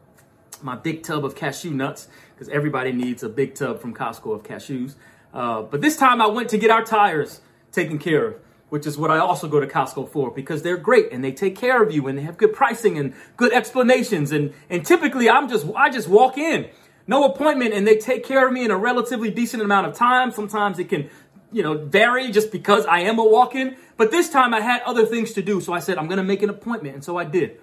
my 0.62 0.76
big 0.76 1.02
tub 1.02 1.26
of 1.26 1.36
cashew 1.36 1.70
nuts, 1.72 2.08
because 2.34 2.48
everybody 2.48 2.92
needs 2.92 3.22
a 3.22 3.28
big 3.28 3.54
tub 3.54 3.80
from 3.80 3.92
Costco 3.94 4.34
of 4.34 4.42
cashews. 4.44 4.94
Uh, 5.34 5.62
but 5.62 5.82
this 5.82 5.98
time 5.98 6.22
I 6.22 6.26
went 6.28 6.48
to 6.50 6.58
get 6.58 6.70
our 6.70 6.84
tires 6.84 7.40
taken 7.70 7.98
care 7.98 8.28
of, 8.28 8.34
which 8.70 8.86
is 8.86 8.96
what 8.96 9.10
I 9.10 9.18
also 9.18 9.46
go 9.46 9.60
to 9.60 9.66
Costco 9.66 10.08
for, 10.08 10.30
because 10.30 10.62
they're 10.62 10.78
great 10.78 11.12
and 11.12 11.22
they 11.22 11.32
take 11.32 11.56
care 11.56 11.82
of 11.82 11.92
you 11.92 12.06
and 12.06 12.16
they 12.16 12.22
have 12.22 12.38
good 12.38 12.54
pricing 12.54 12.96
and 12.96 13.12
good 13.36 13.52
explanations. 13.52 14.32
And, 14.32 14.54
and 14.70 14.86
typically 14.86 15.28
I'm 15.28 15.50
just, 15.50 15.66
I 15.76 15.90
just 15.90 16.08
walk 16.08 16.38
in 16.38 16.70
no 17.06 17.24
appointment 17.24 17.74
and 17.74 17.86
they 17.86 17.96
take 17.96 18.24
care 18.24 18.46
of 18.46 18.52
me 18.52 18.64
in 18.64 18.70
a 18.70 18.78
relatively 18.78 19.30
decent 19.30 19.62
amount 19.62 19.86
of 19.86 19.94
time. 19.94 20.30
Sometimes 20.30 20.78
it 20.78 20.88
can, 20.88 21.10
you 21.52 21.62
know, 21.62 21.76
vary 21.76 22.30
just 22.30 22.50
because 22.50 22.86
I 22.86 23.00
am 23.00 23.18
a 23.18 23.24
walk-in. 23.24 23.76
But 23.96 24.10
this 24.10 24.30
time 24.30 24.54
I 24.54 24.60
had 24.60 24.82
other 24.82 25.04
things 25.06 25.32
to 25.32 25.42
do. 25.42 25.60
So 25.60 25.72
I 25.72 25.80
said, 25.80 25.98
I'm 25.98 26.06
going 26.06 26.18
to 26.18 26.24
make 26.24 26.42
an 26.42 26.50
appointment. 26.50 26.94
And 26.94 27.04
so 27.04 27.16
I 27.16 27.24
did. 27.24 27.60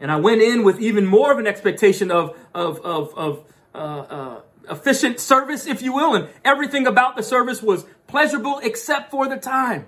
And 0.00 0.12
I 0.12 0.16
went 0.16 0.42
in 0.42 0.62
with 0.62 0.80
even 0.80 1.06
more 1.06 1.32
of 1.32 1.38
an 1.38 1.46
expectation 1.46 2.10
of, 2.10 2.36
of, 2.54 2.80
of, 2.80 3.14
of, 3.16 3.44
uh, 3.74 3.78
uh, 3.78 4.40
efficient 4.70 5.20
service, 5.20 5.66
if 5.66 5.82
you 5.82 5.92
will, 5.92 6.14
and 6.14 6.28
everything 6.44 6.86
about 6.86 7.16
the 7.16 7.22
service 7.22 7.62
was 7.62 7.86
pleasurable 8.06 8.60
except 8.62 9.10
for 9.10 9.28
the 9.28 9.36
time. 9.36 9.86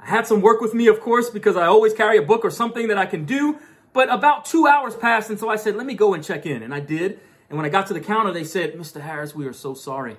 I 0.00 0.06
had 0.06 0.26
some 0.26 0.40
work 0.40 0.60
with 0.60 0.74
me, 0.74 0.86
of 0.86 1.00
course, 1.00 1.30
because 1.30 1.56
I 1.56 1.66
always 1.66 1.94
carry 1.94 2.18
a 2.18 2.22
book 2.22 2.44
or 2.44 2.50
something 2.50 2.88
that 2.88 2.98
I 2.98 3.06
can 3.06 3.24
do. 3.24 3.58
But 3.92 4.12
about 4.12 4.44
two 4.44 4.66
hours 4.66 4.94
passed, 4.96 5.30
and 5.30 5.38
so 5.38 5.48
I 5.48 5.56
said, 5.56 5.76
let 5.76 5.86
me 5.86 5.94
go 5.94 6.14
and 6.14 6.22
check 6.22 6.46
in. 6.46 6.62
And 6.62 6.74
I 6.74 6.80
did. 6.80 7.20
And 7.54 7.58
when 7.58 7.66
I 7.66 7.68
got 7.68 7.86
to 7.86 7.94
the 7.94 8.00
counter, 8.00 8.32
they 8.32 8.42
said, 8.42 8.74
Mr. 8.74 9.00
Harris, 9.00 9.32
we 9.32 9.46
are 9.46 9.52
so 9.52 9.74
sorry. 9.74 10.16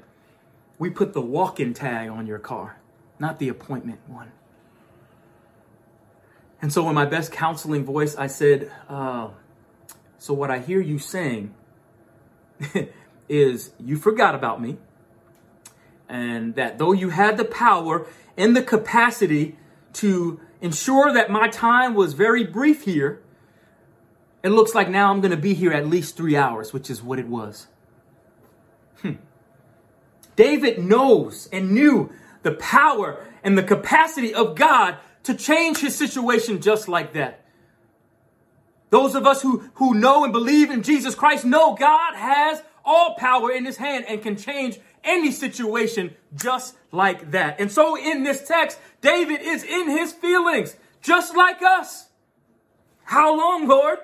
We 0.79 0.89
put 0.89 1.11
the 1.11 1.19
walk 1.19 1.59
in 1.59 1.73
tag 1.73 2.07
on 2.07 2.27
your 2.27 2.39
car, 2.39 2.79
not 3.19 3.39
the 3.39 3.49
appointment 3.49 3.99
one. 4.07 4.31
And 6.61 6.71
so, 6.71 6.87
in 6.87 6.95
my 6.95 7.03
best 7.03 7.33
counseling 7.33 7.83
voice, 7.83 8.15
I 8.15 8.27
said, 8.27 8.71
uh, 8.87 9.31
So, 10.17 10.33
what 10.33 10.49
I 10.49 10.59
hear 10.59 10.79
you 10.79 10.97
saying 10.97 11.53
is 13.27 13.71
you 13.81 13.97
forgot 13.97 14.33
about 14.33 14.61
me, 14.61 14.77
and 16.07 16.55
that 16.55 16.77
though 16.77 16.93
you 16.93 17.09
had 17.09 17.35
the 17.35 17.43
power 17.43 18.07
and 18.37 18.55
the 18.55 18.63
capacity 18.63 19.57
to 19.91 20.39
ensure 20.61 21.11
that 21.11 21.29
my 21.29 21.49
time 21.49 21.95
was 21.95 22.13
very 22.13 22.45
brief 22.45 22.85
here, 22.85 23.21
it 24.45 24.51
looks 24.51 24.75
like 24.75 24.89
now 24.89 25.09
I'm 25.09 25.21
going 25.21 25.31
to 25.31 25.37
be 25.37 25.55
here 25.55 25.71
at 25.71 25.87
least 25.87 26.15
three 26.15 26.37
hours, 26.37 26.71
which 26.71 26.91
is 26.91 27.01
what 27.01 27.17
it 27.17 27.27
was. 27.27 27.65
Hmm. 29.01 29.13
David 30.35 30.77
knows 30.77 31.49
and 31.51 31.71
knew 31.71 32.11
the 32.43 32.51
power 32.51 33.25
and 33.43 33.57
the 33.57 33.63
capacity 33.63 34.35
of 34.35 34.55
God 34.55 34.97
to 35.23 35.33
change 35.33 35.79
his 35.79 35.95
situation 35.95 36.61
just 36.61 36.87
like 36.87 37.13
that. 37.13 37.43
Those 38.91 39.15
of 39.15 39.25
us 39.25 39.41
who, 39.41 39.67
who 39.75 39.95
know 39.95 40.23
and 40.23 40.31
believe 40.31 40.69
in 40.69 40.83
Jesus 40.83 41.15
Christ 41.15 41.43
know 41.43 41.73
God 41.73 42.13
has 42.13 42.61
all 42.85 43.15
power 43.15 43.51
in 43.51 43.65
his 43.65 43.77
hand 43.77 44.05
and 44.07 44.21
can 44.21 44.37
change 44.37 44.77
any 45.03 45.31
situation 45.31 46.13
just 46.35 46.75
like 46.91 47.31
that. 47.31 47.59
And 47.59 47.71
so 47.71 47.97
in 47.97 48.21
this 48.21 48.47
text, 48.47 48.79
David 49.01 49.41
is 49.41 49.63
in 49.63 49.89
his 49.89 50.13
feelings, 50.13 50.75
just 51.01 51.35
like 51.35 51.63
us. 51.63 52.09
How 53.05 53.35
long, 53.35 53.67
Lord? 53.67 53.97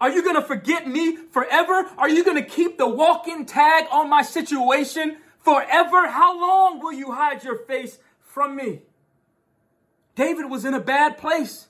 Are 0.00 0.10
you 0.10 0.22
going 0.22 0.36
to 0.36 0.42
forget 0.42 0.88
me 0.88 1.16
forever? 1.16 1.86
Are 1.98 2.08
you 2.08 2.24
going 2.24 2.42
to 2.42 2.48
keep 2.48 2.78
the 2.78 2.88
walk-in 2.88 3.44
tag 3.44 3.84
on 3.92 4.08
my 4.08 4.22
situation 4.22 5.18
forever? 5.40 6.08
How 6.08 6.40
long 6.40 6.80
will 6.80 6.92
you 6.92 7.12
hide 7.12 7.44
your 7.44 7.56
face 7.56 7.98
from 8.20 8.56
me? 8.56 8.80
David 10.14 10.46
was 10.46 10.64
in 10.64 10.74
a 10.74 10.80
bad 10.80 11.18
place. 11.18 11.66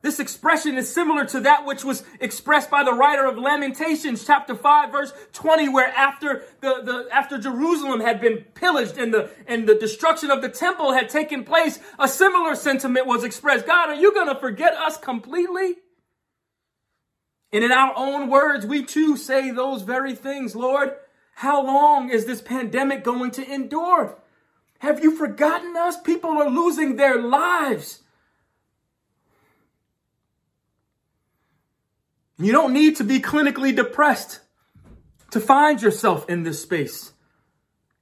This 0.00 0.20
expression 0.20 0.78
is 0.78 0.92
similar 0.92 1.24
to 1.26 1.40
that 1.40 1.66
which 1.66 1.84
was 1.84 2.04
expressed 2.20 2.70
by 2.70 2.84
the 2.84 2.92
writer 2.92 3.26
of 3.26 3.36
Lamentations, 3.36 4.24
chapter 4.24 4.54
5, 4.54 4.92
verse 4.92 5.12
20, 5.32 5.68
where 5.70 5.88
after 5.88 6.44
the, 6.60 6.80
the 6.84 7.08
after 7.12 7.36
Jerusalem 7.36 7.98
had 7.98 8.20
been 8.20 8.44
pillaged 8.54 8.96
and 8.96 9.12
the 9.12 9.30
and 9.48 9.68
the 9.68 9.74
destruction 9.74 10.30
of 10.30 10.40
the 10.40 10.48
temple 10.48 10.92
had 10.92 11.08
taken 11.08 11.42
place, 11.42 11.80
a 11.98 12.06
similar 12.06 12.54
sentiment 12.54 13.06
was 13.06 13.24
expressed. 13.24 13.66
God, 13.66 13.88
are 13.88 13.96
you 13.96 14.14
gonna 14.14 14.38
forget 14.38 14.72
us 14.74 14.96
completely? 14.96 15.78
And 17.52 17.64
in 17.64 17.72
our 17.72 17.92
own 17.96 18.28
words, 18.28 18.66
we 18.66 18.84
too 18.84 19.16
say 19.16 19.50
those 19.50 19.82
very 19.82 20.14
things, 20.14 20.54
Lord. 20.54 20.92
How 21.34 21.64
long 21.64 22.10
is 22.10 22.26
this 22.26 22.42
pandemic 22.42 23.04
going 23.04 23.30
to 23.32 23.50
endure? 23.50 24.18
Have 24.80 25.02
you 25.02 25.16
forgotten 25.16 25.76
us? 25.76 26.00
People 26.00 26.30
are 26.30 26.50
losing 26.50 26.96
their 26.96 27.20
lives. 27.20 28.02
You 32.38 32.52
don't 32.52 32.72
need 32.72 32.96
to 32.96 33.04
be 33.04 33.18
clinically 33.18 33.74
depressed 33.74 34.40
to 35.30 35.40
find 35.40 35.82
yourself 35.82 36.28
in 36.28 36.44
this 36.44 36.62
space. 36.62 37.12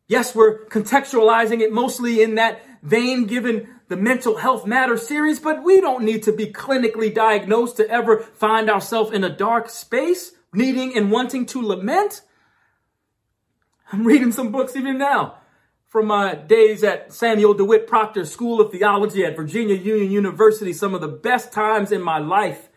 Yes, 0.09 0.35
we're 0.35 0.67
contextualizing 0.67 1.61
it 1.61 1.73
mostly 1.73 2.23
in 2.23 2.35
that 2.35 2.63
vein 2.83 3.27
given 3.27 3.69
the 3.89 3.97
mental 3.97 4.37
health 4.37 4.67
matter 4.67 4.97
series, 4.97 5.39
but 5.39 5.63
we 5.63 5.81
don't 5.81 6.05
need 6.05 6.23
to 6.25 6.33
be 6.33 6.47
clinically 6.47 7.15
diagnosed 7.15 7.77
to 7.77 7.89
ever 7.89 8.19
find 8.19 8.69
ourselves 8.69 9.13
in 9.13 9.23
a 9.23 9.31
dark 9.31 9.69
space, 9.69 10.33
needing 10.53 10.97
and 10.97 11.11
wanting 11.11 11.47
to 11.47 11.63
lament. 11.63 12.23
I'm 13.93 14.05
reading 14.05 14.33
some 14.33 14.51
books 14.51 14.75
even 14.75 14.99
now 14.99 15.37
from 15.97 16.07
my 16.07 16.35
days 16.35 16.83
at 16.83 17.13
Samuel 17.13 17.55
DeWitt 17.55 17.87
Proctor 17.87 18.25
School 18.25 18.61
of 18.61 18.73
Theology 18.73 19.25
at 19.25 19.37
Virginia 19.37 19.77
Union 19.77 20.11
University, 20.11 20.73
some 20.73 20.95
of 20.95 21.01
the 21.01 21.09
best 21.09 21.53
times 21.53 21.93
in 21.93 22.03
my 22.03 22.19
life. 22.19 22.69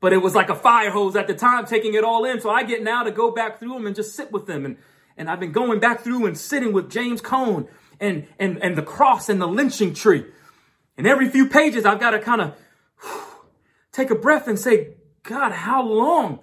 But 0.00 0.12
it 0.12 0.18
was 0.18 0.34
like 0.34 0.48
a 0.48 0.54
fire 0.54 0.90
hose 0.90 1.16
at 1.16 1.26
the 1.26 1.34
time, 1.34 1.66
taking 1.66 1.94
it 1.94 2.04
all 2.04 2.24
in. 2.24 2.40
So 2.40 2.50
I 2.50 2.62
get 2.62 2.82
now 2.82 3.02
to 3.02 3.10
go 3.10 3.30
back 3.30 3.58
through 3.58 3.74
them 3.74 3.86
and 3.86 3.94
just 3.94 4.14
sit 4.14 4.32
with 4.32 4.46
them. 4.46 4.64
And, 4.64 4.78
and 5.16 5.30
I've 5.30 5.40
been 5.40 5.52
going 5.52 5.80
back 5.80 6.00
through 6.00 6.26
and 6.26 6.36
sitting 6.36 6.72
with 6.72 6.90
James 6.90 7.20
Cone 7.20 7.68
and, 8.00 8.26
and, 8.38 8.62
and 8.62 8.76
the 8.76 8.82
cross 8.82 9.28
and 9.28 9.40
the 9.40 9.46
lynching 9.46 9.94
tree. 9.94 10.24
And 10.96 11.06
every 11.06 11.28
few 11.28 11.48
pages, 11.48 11.84
I've 11.84 12.00
got 12.00 12.10
to 12.10 12.20
kind 12.20 12.40
of 12.40 12.54
take 13.92 14.10
a 14.10 14.14
breath 14.14 14.48
and 14.48 14.58
say, 14.58 14.94
God, 15.22 15.52
how 15.52 15.82
long? 15.82 16.40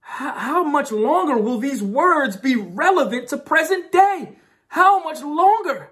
How, 0.00 0.32
how 0.32 0.64
much 0.64 0.92
longer 0.92 1.36
will 1.36 1.58
these 1.58 1.82
words 1.82 2.36
be 2.36 2.56
relevant 2.56 3.28
to 3.28 3.36
present 3.36 3.92
day? 3.92 4.36
How 4.68 5.02
much 5.02 5.22
longer? 5.22 5.90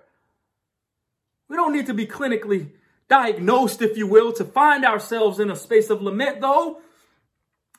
We 1.49 1.57
don't 1.57 1.73
need 1.73 1.87
to 1.87 1.95
be 1.95 2.07
clinically 2.07 2.71
diagnosed, 3.09 3.83
if 3.83 3.97
you 3.97 4.07
will, 4.07 4.33
to 4.33 4.45
find 4.45 4.85
ourselves 4.85 5.39
in 5.39 5.51
a 5.51 5.57
space 5.57 5.91
of 5.91 6.03
lament, 6.03 6.41
though. 6.41 6.81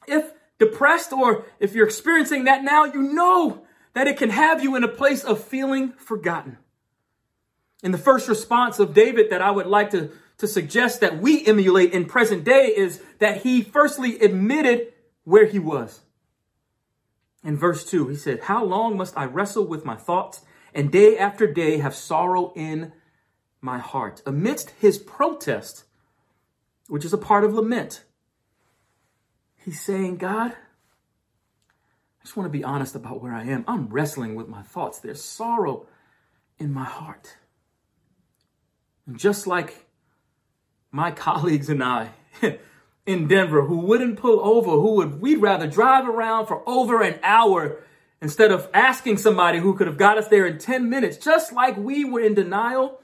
If 0.08 0.32
depressed 0.60 1.12
or 1.12 1.46
if 1.60 1.74
you're 1.74 1.88
experiencing 1.88 2.46
that 2.46 2.64
now, 2.64 2.86
you 2.86 3.02
know 3.02 3.66
that 3.94 4.08
it 4.08 4.18
can 4.18 4.30
have 4.30 4.62
you 4.62 4.76
in 4.76 4.84
a 4.84 4.90
place 4.90 5.24
of 5.24 5.44
feeling 5.44 5.94
forgotten. 5.94 6.58
And 7.84 7.94
the 7.94 8.00
first 8.00 8.28
response 8.28 8.80
of 8.80 8.94
David 8.94 9.30
that 9.30 9.42
I 9.42 9.52
would 9.52 9.68
like 9.68 9.92
to, 9.92 10.12
to 10.38 10.48
suggest 10.48 11.02
that 11.02 11.20
we 11.20 11.46
emulate 11.46 11.94
in 11.94 12.06
present 12.06 12.44
day 12.44 12.74
is 12.76 13.02
that 13.20 13.44
he 13.44 13.62
firstly 13.62 14.20
admitted 14.20 14.94
where 15.24 15.46
he 15.46 15.60
was. 15.60 16.02
In 17.44 17.58
verse 17.58 17.86
2, 17.86 18.08
he 18.08 18.16
said, 18.16 18.42
How 18.42 18.64
long 18.64 18.98
must 18.98 19.16
I 19.18 19.26
wrestle 19.26 19.68
with 19.68 19.86
my 19.86 19.96
thoughts 19.96 20.42
and 20.74 20.92
day 20.92 21.18
after 21.18 21.46
day 21.46 21.78
have 21.78 21.94
sorrow 21.94 22.52
in 22.56 22.92
my 23.62 23.78
heart? 23.78 24.24
Amidst 24.26 24.72
his 24.72 24.98
protest, 24.98 25.84
which 26.88 27.06
is 27.06 27.14
a 27.14 27.20
part 27.20 27.44
of 27.44 27.54
lament, 27.54 28.04
he's 29.58 29.80
saying, 29.80 30.18
God, 30.18 30.54
I 30.54 32.24
just 32.24 32.36
want 32.36 32.46
to 32.52 32.58
be 32.58 32.64
honest 32.64 32.96
about 32.96 33.22
where 33.22 33.34
I 33.34 33.44
am. 33.44 33.64
I'm 33.68 33.90
wrestling 33.90 34.34
with 34.34 34.48
my 34.48 34.64
thoughts. 34.64 35.00
There's 35.00 35.24
sorrow 35.24 35.86
in 36.58 36.74
my 36.74 36.86
heart. 36.86 37.36
Just 39.12 39.48
like 39.48 39.86
my 40.92 41.12
colleagues 41.12 41.70
and 41.70 41.84
I 41.84 42.12
in 43.06 43.28
Denver 43.28 43.64
who 43.64 43.80
wouldn't 43.80 44.18
pull 44.18 44.40
over, 44.40 44.72
who 44.72 44.96
would, 44.96 45.22
we'd 45.22 45.42
rather 45.42 45.68
drive 45.68 46.08
around 46.08 46.48
for 46.48 46.68
over 46.68 47.02
an 47.02 47.20
hour 47.22 47.84
instead 48.22 48.52
of 48.52 48.70
asking 48.74 49.18
somebody 49.18 49.60
who 49.60 49.76
could 49.76 49.88
have 49.88 49.98
got 49.98 50.18
us 50.18 50.28
there 50.28 50.46
in 50.46 50.58
10 50.58 50.90
minutes, 50.90 51.18
just 51.18 51.54
like 51.54 51.78
we 51.78 52.06
were 52.06 52.22
in 52.22 52.34
denial, 52.34 53.00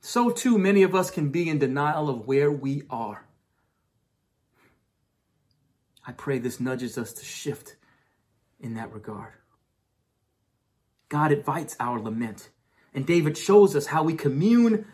so 0.00 0.30
too 0.30 0.58
many 0.58 0.82
of 0.82 0.94
us 0.94 1.10
can 1.10 1.30
be 1.30 1.48
in 1.48 1.58
denial 1.58 2.08
of 2.10 2.26
where 2.26 2.50
we 2.50 2.82
are. 2.90 3.24
I 6.06 6.12
pray 6.12 6.38
this 6.38 6.60
nudges 6.60 6.98
us 6.98 7.12
to 7.14 7.24
shift 7.24 7.76
in 8.58 8.74
that 8.74 8.92
regard. 8.92 9.32
God 11.08 11.32
invites 11.32 11.76
our 11.78 12.00
lament. 12.00 12.48
And 12.94 13.06
David 13.06 13.38
shows 13.38 13.76
us 13.76 13.86
how 13.86 14.02
we 14.02 14.14
commune, 14.14 14.86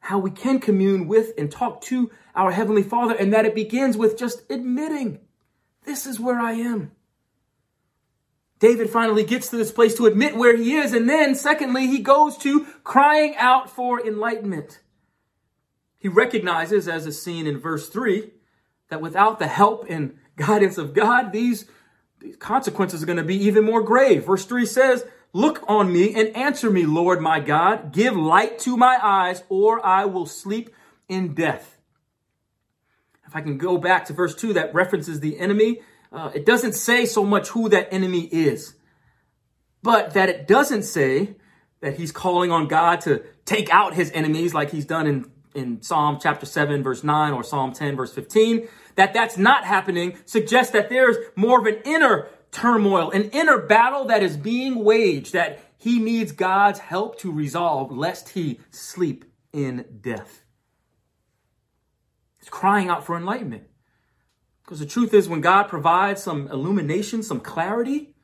how 0.00 0.18
we 0.18 0.30
can 0.30 0.60
commune 0.60 1.08
with 1.08 1.32
and 1.36 1.50
talk 1.50 1.80
to 1.82 2.10
our 2.34 2.52
Heavenly 2.52 2.82
Father, 2.82 3.14
and 3.14 3.32
that 3.32 3.44
it 3.44 3.54
begins 3.54 3.96
with 3.96 4.16
just 4.16 4.48
admitting, 4.50 5.20
this 5.84 6.06
is 6.06 6.20
where 6.20 6.38
I 6.38 6.52
am. 6.52 6.92
David 8.58 8.90
finally 8.90 9.24
gets 9.24 9.48
to 9.48 9.56
this 9.56 9.70
place 9.70 9.94
to 9.96 10.06
admit 10.06 10.36
where 10.36 10.56
he 10.56 10.74
is, 10.74 10.92
and 10.92 11.08
then, 11.08 11.34
secondly, 11.34 11.86
he 11.86 12.00
goes 12.00 12.36
to 12.38 12.66
crying 12.82 13.34
out 13.36 13.70
for 13.70 14.04
enlightenment. 14.04 14.80
He 15.98 16.08
recognizes, 16.08 16.88
as 16.88 17.06
is 17.06 17.20
seen 17.20 17.46
in 17.46 17.58
verse 17.58 17.88
3, 17.88 18.30
that 18.88 19.00
without 19.00 19.38
the 19.38 19.46
help 19.46 19.86
and 19.88 20.16
guidance 20.36 20.78
of 20.78 20.94
God, 20.94 21.32
these, 21.32 21.66
these 22.20 22.36
consequences 22.36 23.02
are 23.02 23.06
going 23.06 23.18
to 23.18 23.24
be 23.24 23.44
even 23.44 23.64
more 23.64 23.82
grave. 23.82 24.26
Verse 24.26 24.44
3 24.44 24.66
says, 24.66 25.04
Look 25.32 25.62
on 25.68 25.92
me 25.92 26.14
and 26.14 26.34
answer 26.36 26.70
me, 26.70 26.86
Lord 26.86 27.20
my 27.20 27.40
God. 27.40 27.92
Give 27.92 28.16
light 28.16 28.58
to 28.60 28.76
my 28.76 28.98
eyes, 29.02 29.42
or 29.48 29.84
I 29.84 30.06
will 30.06 30.26
sleep 30.26 30.70
in 31.08 31.34
death. 31.34 31.78
If 33.26 33.36
I 33.36 33.42
can 33.42 33.58
go 33.58 33.76
back 33.76 34.06
to 34.06 34.14
verse 34.14 34.34
2 34.34 34.54
that 34.54 34.74
references 34.74 35.20
the 35.20 35.38
enemy, 35.38 35.80
uh, 36.10 36.30
it 36.34 36.46
doesn't 36.46 36.72
say 36.72 37.04
so 37.04 37.24
much 37.24 37.48
who 37.48 37.68
that 37.68 37.92
enemy 37.92 38.22
is, 38.22 38.74
but 39.82 40.14
that 40.14 40.30
it 40.30 40.48
doesn't 40.48 40.84
say 40.84 41.36
that 41.80 41.98
he's 41.98 42.10
calling 42.10 42.50
on 42.50 42.66
God 42.66 43.02
to 43.02 43.22
take 43.44 43.70
out 43.70 43.94
his 43.94 44.10
enemies 44.12 44.54
like 44.54 44.70
he's 44.70 44.86
done 44.86 45.06
in, 45.06 45.30
in 45.54 45.82
Psalm 45.82 46.18
chapter 46.20 46.46
7, 46.46 46.82
verse 46.82 47.04
9, 47.04 47.34
or 47.34 47.44
Psalm 47.44 47.72
10, 47.72 47.96
verse 47.96 48.14
15. 48.14 48.66
That 48.96 49.12
that's 49.12 49.36
not 49.36 49.64
happening 49.64 50.16
suggests 50.24 50.72
that 50.72 50.88
there's 50.88 51.16
more 51.36 51.60
of 51.60 51.66
an 51.66 51.82
inner 51.84 52.30
turmoil, 52.50 53.10
an 53.10 53.30
inner 53.30 53.58
battle 53.58 54.06
that 54.06 54.22
is 54.22 54.36
being 54.36 54.84
waged 54.84 55.32
that 55.32 55.60
he 55.76 55.98
needs 55.98 56.32
God's 56.32 56.80
help 56.80 57.18
to 57.20 57.32
resolve, 57.32 57.92
lest 57.92 58.30
he 58.30 58.60
sleep 58.70 59.24
in 59.52 59.84
death. 60.00 60.44
He's 62.38 62.48
crying 62.48 62.88
out 62.88 63.04
for 63.04 63.16
enlightenment. 63.16 63.64
Because 64.64 64.80
the 64.80 64.86
truth 64.86 65.14
is, 65.14 65.28
when 65.28 65.40
God 65.40 65.64
provides 65.64 66.22
some 66.22 66.48
illumination, 66.48 67.22
some 67.22 67.40
clarity, 67.40 68.14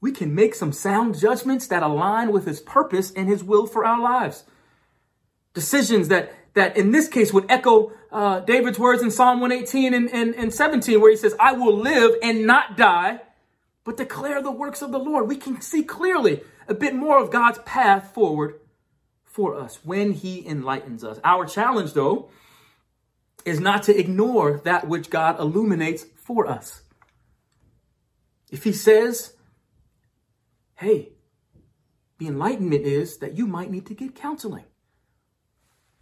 we 0.00 0.12
can 0.12 0.34
make 0.34 0.54
some 0.54 0.72
sound 0.72 1.18
judgments 1.18 1.66
that 1.68 1.82
align 1.82 2.32
with 2.32 2.46
his 2.46 2.60
purpose 2.60 3.12
and 3.12 3.28
his 3.28 3.44
will 3.44 3.66
for 3.66 3.84
our 3.84 4.00
lives. 4.00 4.44
Decisions 5.54 6.08
that, 6.08 6.32
that 6.54 6.76
in 6.76 6.90
this 6.90 7.08
case 7.08 7.32
would 7.32 7.50
echo 7.50 7.92
uh, 8.10 8.40
David's 8.40 8.78
words 8.78 9.02
in 9.02 9.10
Psalm 9.10 9.40
118 9.40 9.94
and, 9.94 10.10
and, 10.10 10.34
and 10.34 10.54
17, 10.54 11.00
where 11.00 11.10
he 11.10 11.16
says, 11.16 11.34
I 11.38 11.52
will 11.52 11.76
live 11.76 12.16
and 12.22 12.46
not 12.46 12.76
die, 12.76 13.20
but 13.88 13.96
declare 13.96 14.42
the 14.42 14.50
works 14.52 14.82
of 14.82 14.92
the 14.92 14.98
Lord. 14.98 15.28
We 15.28 15.36
can 15.36 15.62
see 15.62 15.82
clearly 15.82 16.42
a 16.68 16.74
bit 16.74 16.94
more 16.94 17.18
of 17.18 17.30
God's 17.30 17.58
path 17.60 18.12
forward 18.12 18.60
for 19.24 19.58
us 19.58 19.78
when 19.82 20.12
he 20.12 20.46
enlightens 20.46 21.02
us. 21.02 21.18
Our 21.24 21.46
challenge, 21.46 21.94
though, 21.94 22.28
is 23.46 23.60
not 23.60 23.84
to 23.84 23.98
ignore 23.98 24.60
that 24.64 24.86
which 24.86 25.08
God 25.08 25.40
illuminates 25.40 26.04
for 26.16 26.46
us. 26.46 26.82
If 28.50 28.64
he 28.64 28.74
says, 28.74 29.32
hey, 30.74 31.12
the 32.18 32.26
enlightenment 32.26 32.84
is 32.84 33.16
that 33.20 33.38
you 33.38 33.46
might 33.46 33.70
need 33.70 33.86
to 33.86 33.94
get 33.94 34.14
counseling. 34.14 34.66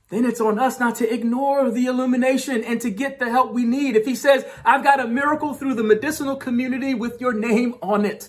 Then 0.08 0.24
it's 0.24 0.40
on 0.40 0.58
us 0.58 0.78
not 0.78 0.94
to 0.96 1.12
ignore 1.12 1.70
the 1.70 1.86
illumination 1.86 2.62
and 2.62 2.80
to 2.80 2.90
get 2.90 3.18
the 3.18 3.30
help 3.30 3.52
we 3.52 3.64
need. 3.64 3.96
If 3.96 4.06
he 4.06 4.14
says, 4.14 4.46
I've 4.64 4.84
got 4.84 5.00
a 5.00 5.06
miracle 5.08 5.52
through 5.52 5.74
the 5.74 5.82
medicinal 5.82 6.36
community 6.36 6.94
with 6.94 7.20
your 7.20 7.32
name 7.32 7.74
on 7.82 8.04
it, 8.04 8.28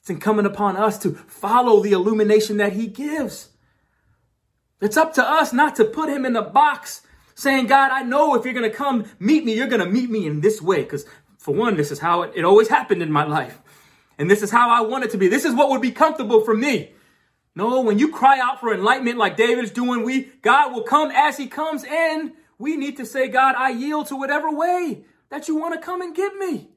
it's 0.00 0.10
incumbent 0.10 0.48
upon 0.48 0.76
us 0.76 0.98
to 1.00 1.12
follow 1.12 1.80
the 1.80 1.92
illumination 1.92 2.56
that 2.56 2.72
he 2.72 2.88
gives. 2.88 3.50
It's 4.80 4.96
up 4.96 5.14
to 5.14 5.22
us 5.22 5.52
not 5.52 5.76
to 5.76 5.84
put 5.84 6.08
him 6.08 6.24
in 6.24 6.32
the 6.32 6.42
box 6.42 7.02
saying, 7.34 7.66
God, 7.66 7.92
I 7.92 8.02
know 8.02 8.34
if 8.34 8.44
you're 8.44 8.54
going 8.54 8.70
to 8.70 8.76
come 8.76 9.04
meet 9.18 9.44
me, 9.44 9.54
you're 9.54 9.68
going 9.68 9.84
to 9.84 9.90
meet 9.90 10.10
me 10.10 10.26
in 10.26 10.40
this 10.40 10.60
way. 10.60 10.82
Because 10.82 11.06
for 11.38 11.54
one, 11.54 11.76
this 11.76 11.92
is 11.92 12.00
how 12.00 12.22
it, 12.22 12.32
it 12.34 12.44
always 12.44 12.68
happened 12.68 13.02
in 13.02 13.12
my 13.12 13.24
life. 13.24 13.60
And 14.18 14.30
this 14.30 14.42
is 14.42 14.50
how 14.50 14.68
I 14.70 14.80
want 14.80 15.04
it 15.04 15.10
to 15.12 15.18
be. 15.18 15.28
This 15.28 15.44
is 15.44 15.54
what 15.54 15.70
would 15.70 15.80
be 15.80 15.92
comfortable 15.92 16.40
for 16.40 16.54
me. 16.54 16.92
No, 17.54 17.80
when 17.80 17.98
you 17.98 18.12
cry 18.12 18.38
out 18.38 18.60
for 18.60 18.72
enlightenment 18.72 19.18
like 19.18 19.36
David 19.36 19.64
is 19.64 19.70
doing, 19.70 20.04
we, 20.04 20.30
God 20.42 20.72
will 20.72 20.84
come 20.84 21.10
as 21.10 21.36
he 21.36 21.46
comes 21.46 21.84
and 21.84 22.32
we 22.58 22.76
need 22.76 22.98
to 22.98 23.06
say, 23.06 23.28
God, 23.28 23.54
I 23.56 23.70
yield 23.70 24.06
to 24.08 24.16
whatever 24.16 24.50
way 24.50 25.04
that 25.30 25.48
you 25.48 25.56
want 25.56 25.74
to 25.74 25.80
come 25.80 26.00
and 26.00 26.14
give 26.14 26.36
me. 26.36 26.68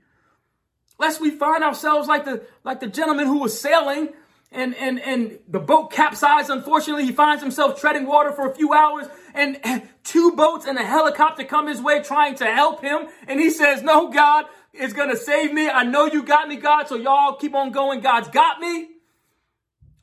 Lest 0.97 1.21
we 1.21 1.31
find 1.31 1.63
ourselves 1.63 2.07
like 2.07 2.25
the, 2.25 2.43
like 2.63 2.79
the 2.79 2.87
gentleman 2.87 3.27
who 3.27 3.39
was 3.39 3.59
sailing 3.59 4.09
and, 4.51 4.75
and, 4.75 4.99
and 4.99 5.39
the 5.47 5.59
boat 5.59 5.91
capsized. 5.91 6.49
Unfortunately, 6.49 7.05
he 7.05 7.11
finds 7.11 7.43
himself 7.43 7.79
treading 7.79 8.05
water 8.05 8.31
for 8.31 8.49
a 8.49 8.55
few 8.55 8.73
hours 8.73 9.07
and 9.33 9.59
two 10.03 10.31
boats 10.31 10.65
and 10.65 10.77
a 10.77 10.83
helicopter 10.83 11.43
come 11.43 11.67
his 11.67 11.81
way 11.81 12.01
trying 12.01 12.35
to 12.35 12.45
help 12.45 12.81
him. 12.81 13.07
And 13.27 13.39
he 13.39 13.49
says, 13.49 13.83
no, 13.83 14.09
God, 14.09 14.45
is 14.73 14.93
to 14.93 15.17
save 15.17 15.53
me. 15.53 15.69
I 15.69 15.83
know 15.83 16.05
you 16.05 16.23
got 16.23 16.47
me, 16.47 16.55
God. 16.55 16.87
So 16.87 16.95
y'all 16.95 17.35
keep 17.35 17.53
on 17.53 17.71
going. 17.71 18.01
God's 18.01 18.29
got 18.29 18.59
me. 18.59 18.89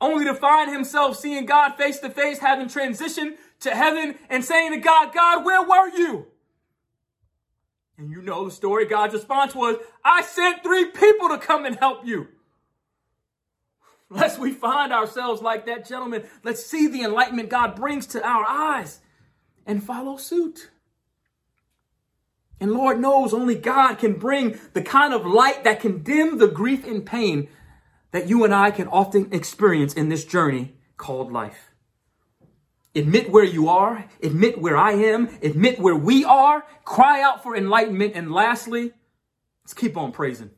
Only 0.01 0.25
to 0.25 0.33
find 0.33 0.71
himself 0.71 1.17
seeing 1.17 1.45
God 1.45 1.77
face 1.77 1.99
to 1.99 2.09
face, 2.09 2.39
having 2.39 2.65
transitioned 2.65 3.35
to 3.59 3.69
heaven 3.69 4.15
and 4.31 4.43
saying 4.43 4.71
to 4.71 4.79
God, 4.79 5.13
God, 5.13 5.45
where 5.45 5.61
were 5.61 5.89
you? 5.95 6.25
And 7.99 8.09
you 8.09 8.23
know 8.23 8.45
the 8.45 8.51
story. 8.51 8.85
God's 8.87 9.13
response 9.13 9.53
was, 9.53 9.77
I 10.03 10.23
sent 10.23 10.63
three 10.63 10.85
people 10.85 11.29
to 11.29 11.37
come 11.37 11.65
and 11.65 11.75
help 11.75 12.03
you. 12.03 12.29
Lest 14.09 14.39
we 14.39 14.51
find 14.51 14.91
ourselves 14.91 15.43
like 15.43 15.67
that 15.67 15.87
gentleman, 15.87 16.23
let's 16.43 16.65
see 16.65 16.87
the 16.87 17.03
enlightenment 17.03 17.49
God 17.49 17.75
brings 17.75 18.07
to 18.07 18.27
our 18.27 18.43
eyes 18.43 19.01
and 19.67 19.83
follow 19.83 20.17
suit. 20.17 20.71
And 22.59 22.71
Lord 22.71 22.99
knows 22.99 23.35
only 23.35 23.55
God 23.55 23.95
can 23.95 24.13
bring 24.13 24.59
the 24.73 24.81
kind 24.81 25.13
of 25.13 25.27
light 25.27 25.63
that 25.63 25.79
can 25.79 26.01
dim 26.01 26.39
the 26.39 26.47
grief 26.47 26.85
and 26.85 27.05
pain 27.05 27.49
that 28.11 28.27
you 28.27 28.43
and 28.43 28.53
I 28.53 28.71
can 28.71 28.87
often 28.87 29.29
experience 29.31 29.93
in 29.93 30.09
this 30.09 30.25
journey 30.25 30.75
called 30.97 31.31
life. 31.31 31.71
Admit 32.93 33.29
where 33.29 33.43
you 33.43 33.69
are, 33.69 34.05
admit 34.21 34.59
where 34.59 34.77
I 34.77 34.91
am, 34.91 35.29
admit 35.41 35.79
where 35.79 35.95
we 35.95 36.25
are, 36.25 36.65
cry 36.83 37.21
out 37.21 37.41
for 37.41 37.55
enlightenment, 37.55 38.15
and 38.15 38.31
lastly, 38.31 38.91
let's 39.63 39.73
keep 39.73 39.95
on 39.95 40.11
praising. 40.11 40.51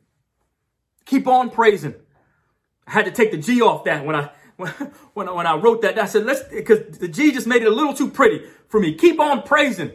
Keep 1.04 1.28
on 1.28 1.50
praising. 1.50 1.94
I 2.86 2.90
had 2.90 3.04
to 3.04 3.12
take 3.12 3.30
the 3.30 3.38
G 3.38 3.62
off 3.62 3.84
that 3.84 4.04
when 4.04 4.16
I 4.16 4.30
when 5.14 5.28
I, 5.28 5.32
when 5.32 5.46
I 5.46 5.56
wrote 5.56 5.82
that. 5.82 5.98
I 5.98 6.06
said 6.06 6.26
let's 6.26 6.42
because 6.42 6.98
the 6.98 7.08
G 7.08 7.32
just 7.32 7.46
made 7.46 7.62
it 7.62 7.68
a 7.68 7.74
little 7.74 7.94
too 7.94 8.10
pretty 8.10 8.44
for 8.68 8.80
me. 8.80 8.94
Keep 8.94 9.20
on 9.20 9.42
praising. 9.42 9.92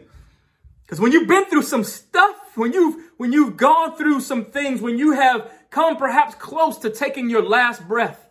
Because 0.90 1.00
when 1.00 1.12
you've 1.12 1.28
been 1.28 1.44
through 1.44 1.62
some 1.62 1.84
stuff, 1.84 2.56
when 2.56 2.72
you've, 2.72 3.12
when 3.16 3.32
you've 3.32 3.56
gone 3.56 3.96
through 3.96 4.20
some 4.20 4.46
things, 4.46 4.80
when 4.80 4.98
you 4.98 5.12
have 5.12 5.48
come 5.70 5.96
perhaps 5.96 6.34
close 6.34 6.78
to 6.78 6.90
taking 6.90 7.30
your 7.30 7.42
last 7.42 7.86
breath, 7.86 8.26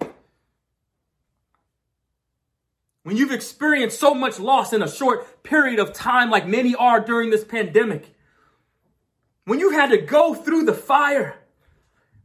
when 3.03 3.17
you've 3.17 3.31
experienced 3.31 3.99
so 3.99 4.13
much 4.13 4.39
loss 4.39 4.73
in 4.73 4.83
a 4.83 4.91
short 4.91 5.41
period 5.41 5.79
of 5.79 5.93
time, 5.93 6.29
like 6.29 6.45
many 6.45 6.75
are 6.75 6.99
during 6.99 7.29
this 7.29 7.43
pandemic, 7.43 8.13
when 9.45 9.59
you 9.59 9.71
had 9.71 9.89
to 9.89 9.97
go 9.97 10.35
through 10.35 10.65
the 10.65 10.73
fire, 10.73 11.39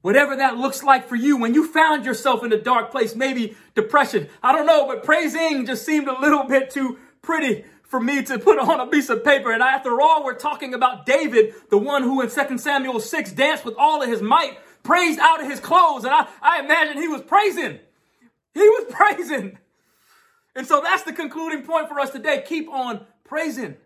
whatever 0.02 0.36
that 0.36 0.58
looks 0.58 0.82
like 0.82 1.08
for 1.08 1.16
you, 1.16 1.38
when 1.38 1.54
you 1.54 1.66
found 1.66 2.04
yourself 2.04 2.44
in 2.44 2.52
a 2.52 2.60
dark 2.60 2.90
place, 2.90 3.14
maybe 3.14 3.56
depression, 3.74 4.28
I 4.42 4.52
don't 4.52 4.66
know, 4.66 4.86
but 4.86 5.04
praising 5.04 5.64
just 5.64 5.86
seemed 5.86 6.08
a 6.08 6.20
little 6.20 6.44
bit 6.44 6.70
too 6.70 6.98
pretty 7.22 7.64
for 7.84 8.00
me 8.00 8.22
to 8.24 8.38
put 8.38 8.58
on 8.58 8.80
a 8.80 8.86
piece 8.88 9.08
of 9.08 9.24
paper. 9.24 9.52
And 9.52 9.62
after 9.62 10.00
all, 10.00 10.24
we're 10.24 10.34
talking 10.34 10.74
about 10.74 11.06
David, 11.06 11.54
the 11.70 11.78
one 11.78 12.02
who 12.02 12.20
in 12.20 12.28
2 12.28 12.58
Samuel 12.58 13.00
6 13.00 13.32
danced 13.32 13.64
with 13.64 13.76
all 13.78 14.02
of 14.02 14.08
his 14.08 14.20
might, 14.20 14.58
praised 14.84 15.18
out 15.18 15.42
of 15.42 15.50
his 15.50 15.58
clothes. 15.58 16.04
And 16.04 16.14
I, 16.14 16.28
I 16.40 16.60
imagine 16.60 17.02
he 17.02 17.08
was 17.08 17.22
praising. 17.22 17.80
He 18.52 18.60
was 18.60 18.86
praising. 18.88 19.58
And 20.54 20.66
so 20.66 20.80
that's 20.80 21.02
the 21.02 21.12
concluding 21.12 21.62
point 21.62 21.88
for 21.88 21.98
us 21.98 22.10
today. 22.10 22.44
Keep 22.46 22.70
on 22.70 23.04
praising. 23.24 23.76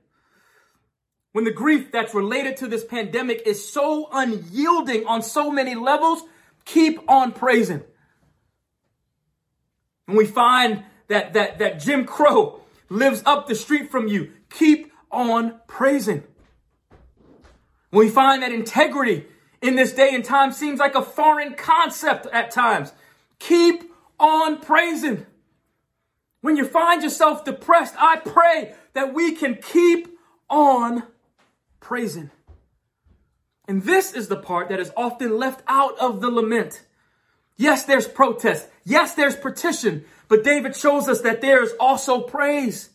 When 1.32 1.44
the 1.44 1.52
grief 1.52 1.90
that's 1.90 2.14
related 2.14 2.58
to 2.58 2.66
this 2.66 2.84
pandemic 2.84 3.42
is 3.46 3.66
so 3.70 4.08
unyielding 4.12 5.06
on 5.06 5.22
so 5.22 5.50
many 5.50 5.74
levels, 5.74 6.22
keep 6.64 7.00
on 7.08 7.32
praising. 7.32 7.82
When 10.06 10.16
we 10.16 10.26
find 10.26 10.84
that, 11.08 11.34
that, 11.34 11.58
that 11.58 11.80
Jim 11.80 12.04
Crow 12.04 12.61
lives 12.88 13.22
up 13.24 13.46
the 13.46 13.54
street 13.54 13.90
from 13.90 14.08
you. 14.08 14.32
Keep 14.50 14.92
on 15.11 15.61
praising. 15.66 16.24
When 17.90 18.06
we 18.06 18.11
find 18.11 18.42
that 18.42 18.52
integrity 18.52 19.26
in 19.61 19.77
this 19.77 19.92
day 19.92 20.14
and 20.14 20.25
time 20.25 20.53
seems 20.53 20.79
like 20.79 20.94
a 20.94 21.03
foreign 21.03 21.55
concept 21.55 22.27
at 22.33 22.51
times, 22.51 22.92
keep 23.38 23.85
on 24.18 24.61
praising. 24.61 25.27
When 26.40 26.57
you 26.57 26.64
find 26.64 27.03
yourself 27.03 27.44
depressed, 27.44 27.94
I 27.99 28.16
pray 28.16 28.75
that 28.94 29.14
we 29.14 29.33
can 29.35 29.57
keep 29.57 30.09
on 30.49 31.03
praising. 31.81 32.31
And 33.66 33.83
this 33.83 34.14
is 34.14 34.29
the 34.29 34.37
part 34.37 34.68
that 34.71 34.81
is 34.81 34.92
often 34.97 35.37
left 35.37 35.62
out 35.66 35.99
of 35.99 36.21
the 36.21 36.31
lament. 36.31 36.83
Yes, 37.57 37.85
there's 37.85 38.09
protest. 38.09 38.68
Yes, 38.85 39.14
there's 39.14 39.37
petition. 39.37 40.05
But 40.29 40.44
David 40.44 40.77
shows 40.77 41.09
us 41.09 41.21
that 41.23 41.40
there 41.40 41.62
is 41.62 41.73
also 41.79 42.21
praise. 42.21 42.90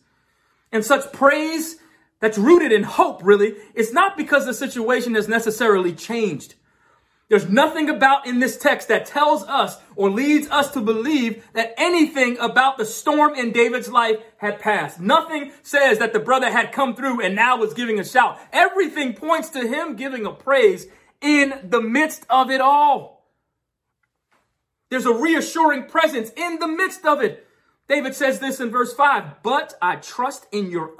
And 0.72 0.84
such 0.84 1.12
praise 1.12 1.76
that's 2.20 2.38
rooted 2.38 2.72
in 2.72 2.84
hope, 2.84 3.20
really, 3.22 3.54
it's 3.74 3.92
not 3.92 4.16
because 4.16 4.46
the 4.46 4.54
situation 4.54 5.14
has 5.14 5.28
necessarily 5.28 5.92
changed. 5.92 6.54
There's 7.28 7.48
nothing 7.48 7.88
about 7.88 8.26
in 8.26 8.38
this 8.38 8.58
text 8.58 8.88
that 8.88 9.06
tells 9.06 9.44
us 9.44 9.78
or 9.96 10.10
leads 10.10 10.48
us 10.50 10.70
to 10.72 10.80
believe 10.80 11.44
that 11.54 11.74
anything 11.78 12.36
about 12.38 12.76
the 12.76 12.84
storm 12.84 13.34
in 13.34 13.50
David's 13.50 13.90
life 13.90 14.18
had 14.36 14.60
passed. 14.60 15.00
Nothing 15.00 15.52
says 15.62 15.98
that 15.98 16.12
the 16.12 16.20
brother 16.20 16.50
had 16.50 16.72
come 16.72 16.94
through 16.94 17.22
and 17.22 17.34
now 17.34 17.56
was 17.56 17.72
giving 17.72 17.98
a 17.98 18.04
shout. 18.04 18.38
Everything 18.52 19.14
points 19.14 19.48
to 19.50 19.66
him 19.66 19.96
giving 19.96 20.26
a 20.26 20.32
praise 20.32 20.86
in 21.22 21.54
the 21.64 21.80
midst 21.80 22.26
of 22.28 22.50
it 22.50 22.60
all. 22.60 23.26
There's 24.90 25.06
a 25.06 25.14
reassuring 25.14 25.86
presence 25.86 26.30
in 26.36 26.58
the 26.58 26.68
midst 26.68 27.06
of 27.06 27.22
it. 27.22 27.46
David 27.88 28.14
says 28.14 28.38
this 28.38 28.60
in 28.60 28.70
verse 28.70 28.92
5 28.92 29.42
But 29.42 29.74
I 29.80 29.96
trust 29.96 30.46
in 30.52 30.70
your 30.70 30.92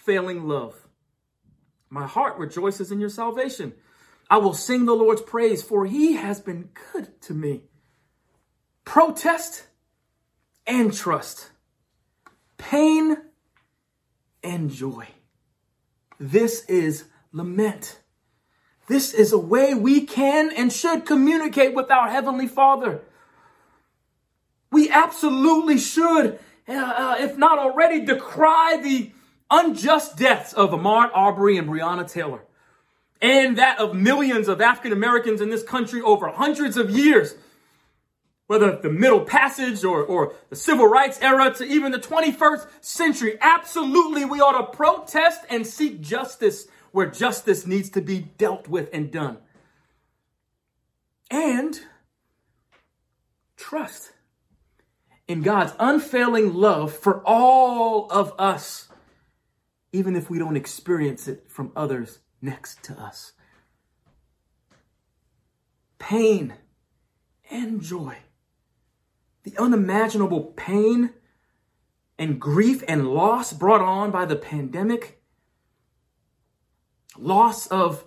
unfailing 0.00 0.48
love. 0.48 0.86
My 1.90 2.06
heart 2.06 2.38
rejoices 2.38 2.90
in 2.90 3.00
your 3.00 3.10
salvation. 3.10 3.74
I 4.30 4.38
will 4.38 4.54
sing 4.54 4.86
the 4.86 4.94
Lord's 4.94 5.20
praise, 5.20 5.62
for 5.62 5.84
he 5.84 6.14
has 6.14 6.40
been 6.40 6.70
good 6.92 7.20
to 7.22 7.34
me. 7.34 7.62
Protest 8.84 9.64
and 10.66 10.92
trust, 10.94 11.50
pain 12.56 13.18
and 14.42 14.70
joy. 14.70 15.08
This 16.18 16.64
is 16.66 17.04
lament. 17.32 18.00
This 18.86 19.12
is 19.12 19.32
a 19.32 19.38
way 19.38 19.74
we 19.74 20.06
can 20.06 20.50
and 20.56 20.72
should 20.72 21.04
communicate 21.04 21.74
with 21.74 21.90
our 21.90 22.08
Heavenly 22.08 22.46
Father. 22.46 23.02
We 24.72 24.90
absolutely 24.90 25.78
should, 25.78 26.38
uh, 26.68 26.72
uh, 26.72 27.16
if 27.18 27.36
not 27.36 27.58
already, 27.58 28.04
decry 28.04 28.80
the 28.82 29.12
unjust 29.50 30.16
deaths 30.16 30.52
of 30.52 30.70
Ahmaud 30.70 31.10
Arbery 31.14 31.56
and 31.56 31.68
Breonna 31.68 32.10
Taylor 32.10 32.42
and 33.22 33.58
that 33.58 33.78
of 33.78 33.94
millions 33.94 34.48
of 34.48 34.60
African 34.60 34.92
Americans 34.92 35.40
in 35.40 35.50
this 35.50 35.62
country 35.62 36.00
over 36.00 36.28
hundreds 36.28 36.76
of 36.76 36.90
years. 36.90 37.34
Whether 38.46 38.76
the 38.76 38.90
Middle 38.90 39.20
Passage 39.20 39.84
or, 39.84 40.02
or 40.02 40.34
the 40.48 40.56
Civil 40.56 40.86
Rights 40.86 41.20
era 41.20 41.54
to 41.54 41.64
even 41.64 41.92
the 41.92 42.00
21st 42.00 42.66
century, 42.80 43.38
absolutely 43.40 44.24
we 44.24 44.40
ought 44.40 44.58
to 44.58 44.76
protest 44.76 45.42
and 45.48 45.64
seek 45.64 46.00
justice 46.00 46.66
where 46.90 47.06
justice 47.06 47.66
needs 47.66 47.90
to 47.90 48.00
be 48.00 48.18
dealt 48.38 48.66
with 48.66 48.90
and 48.92 49.12
done. 49.12 49.38
And 51.30 51.78
trust 53.56 54.10
in 55.28 55.42
God's 55.42 55.72
unfailing 55.78 56.54
love 56.54 56.92
for 56.92 57.22
all 57.24 58.10
of 58.10 58.34
us, 58.36 58.88
even 59.92 60.14
if 60.16 60.30
we 60.30 60.38
don't 60.38 60.56
experience 60.56 61.26
it 61.26 61.44
from 61.48 61.72
others 61.74 62.20
next 62.40 62.82
to 62.84 62.98
us. 62.98 63.32
Pain 65.98 66.54
and 67.50 67.82
joy, 67.82 68.16
the 69.42 69.56
unimaginable 69.58 70.52
pain 70.56 71.10
and 72.18 72.40
grief 72.40 72.82
and 72.86 73.08
loss 73.08 73.52
brought 73.52 73.80
on 73.80 74.10
by 74.10 74.24
the 74.24 74.36
pandemic, 74.36 75.22
loss 77.18 77.66
of 77.66 78.04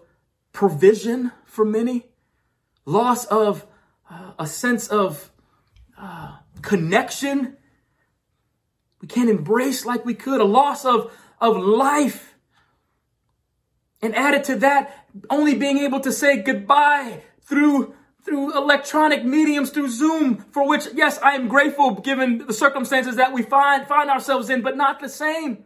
provision 0.53 1.31
for 1.45 1.65
many, 1.65 2.05
loss 2.85 3.25
of 3.25 3.65
uh, 4.09 4.33
a 4.39 4.47
sense 4.47 4.87
of 4.87 5.31
uh, 5.97 6.37
connection. 6.61 7.57
We 9.01 9.07
can't 9.07 9.29
embrace 9.29 9.85
like 9.85 10.05
we 10.05 10.13
could, 10.13 10.39
a 10.39 10.45
loss 10.45 10.85
of, 10.85 11.11
of 11.43 11.57
life. 11.57 12.33
And 14.01 14.15
added 14.15 14.43
to 14.45 14.55
that, 14.57 15.07
only 15.29 15.55
being 15.55 15.77
able 15.77 15.99
to 16.01 16.11
say 16.11 16.41
goodbye 16.41 17.21
through 17.41 17.95
through 18.23 18.55
electronic 18.55 19.25
mediums, 19.25 19.69
through 19.69 19.89
Zoom, 19.89 20.37
for 20.37 20.65
which, 20.65 20.87
yes, 20.93 21.19
I 21.19 21.31
am 21.31 21.49
grateful 21.49 21.95
given 21.95 22.37
the 22.47 22.53
circumstances 22.53 23.17
that 23.17 23.33
we 23.33 23.41
find, 23.43 23.85
find 23.85 24.09
ourselves 24.09 24.49
in, 24.49 24.61
but 24.61 24.77
not 24.77 25.01
the 25.01 25.09
same. 25.09 25.65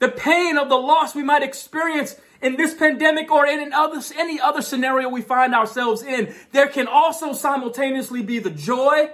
The 0.00 0.08
pain 0.08 0.58
of 0.58 0.68
the 0.68 0.74
loss 0.74 1.14
we 1.14 1.22
might 1.22 1.44
experience 1.44 2.16
in 2.42 2.56
this 2.56 2.74
pandemic 2.74 3.30
or 3.30 3.46
in 3.46 3.72
other, 3.72 4.00
any 4.16 4.40
other 4.40 4.62
scenario 4.62 5.08
we 5.08 5.22
find 5.22 5.54
ourselves 5.54 6.02
in, 6.02 6.34
there 6.50 6.66
can 6.66 6.88
also 6.88 7.32
simultaneously 7.32 8.22
be 8.22 8.40
the 8.40 8.50
joy 8.50 9.10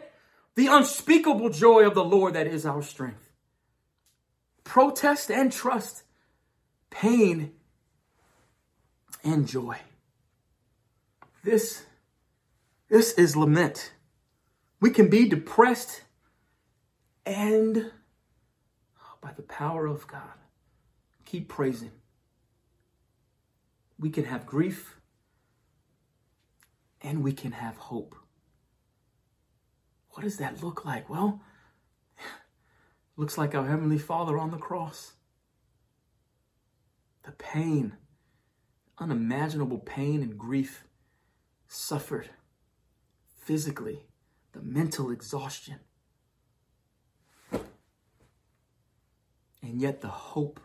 the 0.56 0.66
unspeakable 0.68 1.50
joy 1.50 1.86
of 1.86 1.94
the 1.94 2.04
Lord 2.04 2.34
that 2.34 2.46
is 2.46 2.66
our 2.66 2.82
strength. 2.82 3.25
Protest 4.66 5.31
and 5.31 5.52
trust, 5.52 6.02
pain 6.90 7.52
and 9.22 9.46
joy. 9.46 9.79
This, 11.44 11.85
this 12.88 13.12
is 13.12 13.37
lament. 13.37 13.92
We 14.81 14.90
can 14.90 15.09
be 15.09 15.29
depressed 15.29 16.02
and 17.24 17.92
by 19.20 19.33
the 19.33 19.42
power 19.42 19.87
of 19.87 20.07
God, 20.09 20.37
keep 21.24 21.48
praising. 21.48 21.92
We 24.00 24.11
can 24.11 24.24
have 24.24 24.46
grief 24.46 24.98
and 27.02 27.22
we 27.22 27.33
can 27.33 27.52
have 27.52 27.76
hope. 27.76 28.16
What 30.11 30.24
does 30.24 30.38
that 30.38 30.62
look 30.62 30.85
like? 30.85 31.09
Well, 31.09 31.40
looks 33.16 33.38
like 33.38 33.55
our 33.55 33.66
Heavenly 33.66 33.98
Father 33.98 34.38
on 34.38 34.50
the 34.50 34.59
cross. 34.59 35.12
The 37.24 37.33
pain, 37.33 37.96
unimaginable 38.98 39.79
pain 39.79 40.22
and 40.22 40.38
grief 40.38 40.85
suffered 41.66 42.31
physically, 43.37 44.05
the 44.52 44.62
mental 44.62 45.11
exhaustion. 45.11 45.81
And 49.62 49.81
yet 49.81 50.00
the 50.00 50.09
hope 50.09 50.61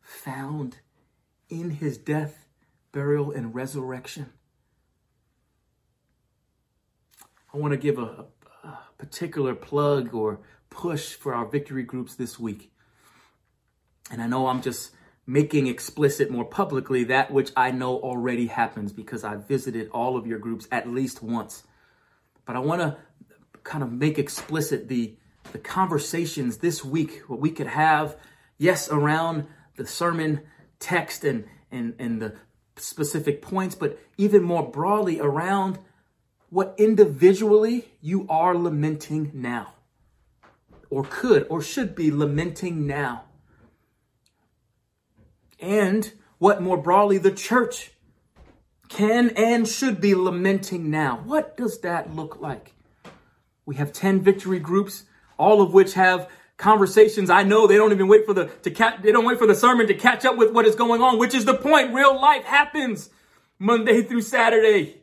found 0.00 0.78
in 1.48 1.70
his 1.70 1.96
death, 1.96 2.46
burial, 2.92 3.30
and 3.30 3.54
resurrection. 3.54 4.32
I 7.52 7.56
want 7.56 7.72
to 7.72 7.78
give 7.78 7.98
a, 7.98 8.26
particular 8.98 9.54
plug 9.54 10.12
or 10.12 10.40
push 10.70 11.14
for 11.14 11.34
our 11.34 11.46
victory 11.46 11.82
groups 11.82 12.14
this 12.14 12.38
week. 12.38 12.72
And 14.10 14.22
I 14.22 14.26
know 14.26 14.46
I'm 14.46 14.62
just 14.62 14.92
making 15.26 15.66
explicit 15.66 16.30
more 16.30 16.44
publicly 16.44 17.04
that 17.04 17.30
which 17.30 17.50
I 17.56 17.70
know 17.70 17.98
already 17.98 18.46
happens 18.46 18.92
because 18.92 19.24
I 19.24 19.36
visited 19.36 19.88
all 19.90 20.16
of 20.16 20.26
your 20.26 20.38
groups 20.38 20.66
at 20.72 20.88
least 20.88 21.22
once. 21.22 21.62
But 22.46 22.56
I 22.56 22.60
want 22.60 22.80
to 22.80 22.96
kind 23.62 23.82
of 23.82 23.92
make 23.92 24.18
explicit 24.18 24.88
the 24.88 25.16
the 25.52 25.58
conversations 25.58 26.58
this 26.58 26.84
week 26.84 27.22
what 27.26 27.40
we 27.40 27.50
could 27.50 27.66
have 27.66 28.16
yes 28.58 28.90
around 28.90 29.46
the 29.76 29.86
sermon 29.86 30.40
text 30.78 31.24
and 31.24 31.44
and 31.70 31.94
and 31.98 32.20
the 32.20 32.34
specific 32.76 33.40
points 33.40 33.74
but 33.74 33.98
even 34.18 34.42
more 34.42 34.70
broadly 34.70 35.20
around 35.20 35.78
what 36.50 36.74
individually 36.78 37.88
you 38.00 38.26
are 38.28 38.56
lamenting 38.56 39.30
now, 39.34 39.74
or 40.90 41.04
could 41.04 41.46
or 41.50 41.60
should 41.60 41.94
be 41.94 42.10
lamenting 42.10 42.86
now, 42.86 43.24
and 45.60 46.12
what 46.38 46.62
more 46.62 46.76
broadly 46.76 47.18
the 47.18 47.32
church 47.32 47.92
can 48.88 49.30
and 49.30 49.68
should 49.68 50.00
be 50.00 50.14
lamenting 50.14 50.90
now. 50.90 51.20
What 51.24 51.56
does 51.56 51.80
that 51.80 52.14
look 52.14 52.40
like? 52.40 52.74
We 53.66 53.76
have 53.76 53.92
10 53.92 54.22
victory 54.22 54.58
groups, 54.58 55.04
all 55.38 55.60
of 55.60 55.74
which 55.74 55.94
have 55.94 56.28
conversations. 56.56 57.28
I 57.30 57.42
know 57.42 57.66
they 57.66 57.76
don't 57.76 57.92
even 57.92 58.08
wait 58.08 58.24
for 58.24 58.32
the 58.32 58.46
to 58.46 58.70
catch 58.70 59.02
they 59.02 59.12
don't 59.12 59.24
wait 59.24 59.38
for 59.38 59.46
the 59.46 59.54
sermon 59.54 59.86
to 59.86 59.94
catch 59.94 60.24
up 60.24 60.36
with 60.36 60.52
what 60.52 60.66
is 60.66 60.74
going 60.74 61.02
on, 61.02 61.18
which 61.18 61.34
is 61.34 61.44
the 61.44 61.54
point. 61.54 61.94
Real 61.94 62.18
life 62.20 62.44
happens 62.44 63.10
Monday 63.58 64.02
through 64.02 64.22
Saturday. 64.22 65.02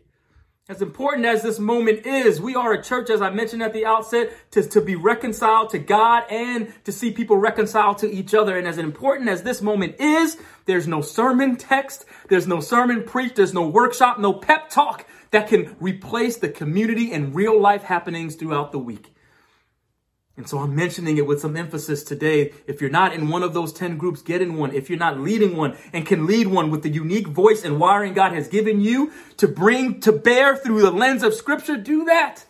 As 0.68 0.82
important 0.82 1.28
as 1.28 1.44
this 1.44 1.60
moment 1.60 2.08
is, 2.08 2.42
we 2.42 2.56
are 2.56 2.74
a 2.74 2.82
church, 2.82 3.12
as 3.12 3.22
I 3.22 3.30
mentioned 3.30 3.62
at 3.62 3.72
the 3.72 3.86
outset, 3.86 4.34
to, 4.50 4.68
to 4.70 4.82
be 4.82 4.96
reconciled 4.96 5.70
to 5.70 5.78
God 5.78 6.24
and 6.28 6.74
to 6.86 6.92
see 6.92 7.12
people 7.12 7.38
reconciled 7.38 8.00
to 8.00 8.12
each 8.12 8.34
other. 8.34 8.58
And 8.58 8.68
as 8.68 8.80
important 8.80 9.30
as 9.30 9.44
this 9.44 9.62
moment 9.62 9.98
is, 10.00 10.38
there's 10.66 10.88
no 10.88 11.02
sermon 11.02 11.56
text, 11.56 12.06
there's 12.30 12.48
no 12.48 12.62
sermon 12.62 13.04
preached, 13.04 13.36
there's 13.36 13.54
no 13.54 13.68
workshop, 13.68 14.18
no 14.18 14.34
pep 14.34 14.72
talk 14.72 15.06
that 15.30 15.48
can 15.50 15.76
replace 15.80 16.38
the 16.38 16.50
community 16.50 17.12
and 17.14 17.36
real 17.36 17.62
life 17.62 17.84
happenings 17.84 18.34
throughout 18.34 18.72
the 18.72 18.80
week. 18.80 19.15
And 20.38 20.50
so 20.50 20.60
I'm 20.60 20.76
mentioning 20.76 21.18
it 21.18 21.26
with 21.26 21.40
some 21.40 21.56
emphasis 21.56 22.04
today. 22.04 22.52
If 22.68 22.82
you're 22.82 22.90
not 22.90 23.14
in 23.14 23.30
one 23.30 23.42
of 23.42 23.54
those 23.54 23.72
10 23.72 23.98
groups, 23.98 24.22
get 24.22 24.42
in 24.42 24.56
one. 24.56 24.74
If 24.74 24.90
you're 24.90 25.00
not 25.00 25.20
leading 25.20 25.56
one 25.56 25.78
and 25.94 26.06
can 26.06 26.26
lead 26.26 26.48
one 26.48 26.72
with 26.72 26.84
the 26.84 26.90
unique 26.90 27.28
voice 27.28 27.64
and 27.64 27.80
wiring 27.80 28.14
God 28.14 28.34
has 28.34 28.50
given 28.50 28.82
you 28.82 29.14
to 29.38 29.48
bring 29.48 30.02
to 30.02 30.12
bear 30.12 30.58
through 30.58 30.82
the 30.82 30.92
lens 30.92 31.24
of 31.24 31.34
scripture, 31.34 31.78
do 31.78 32.04
that. 32.06 32.44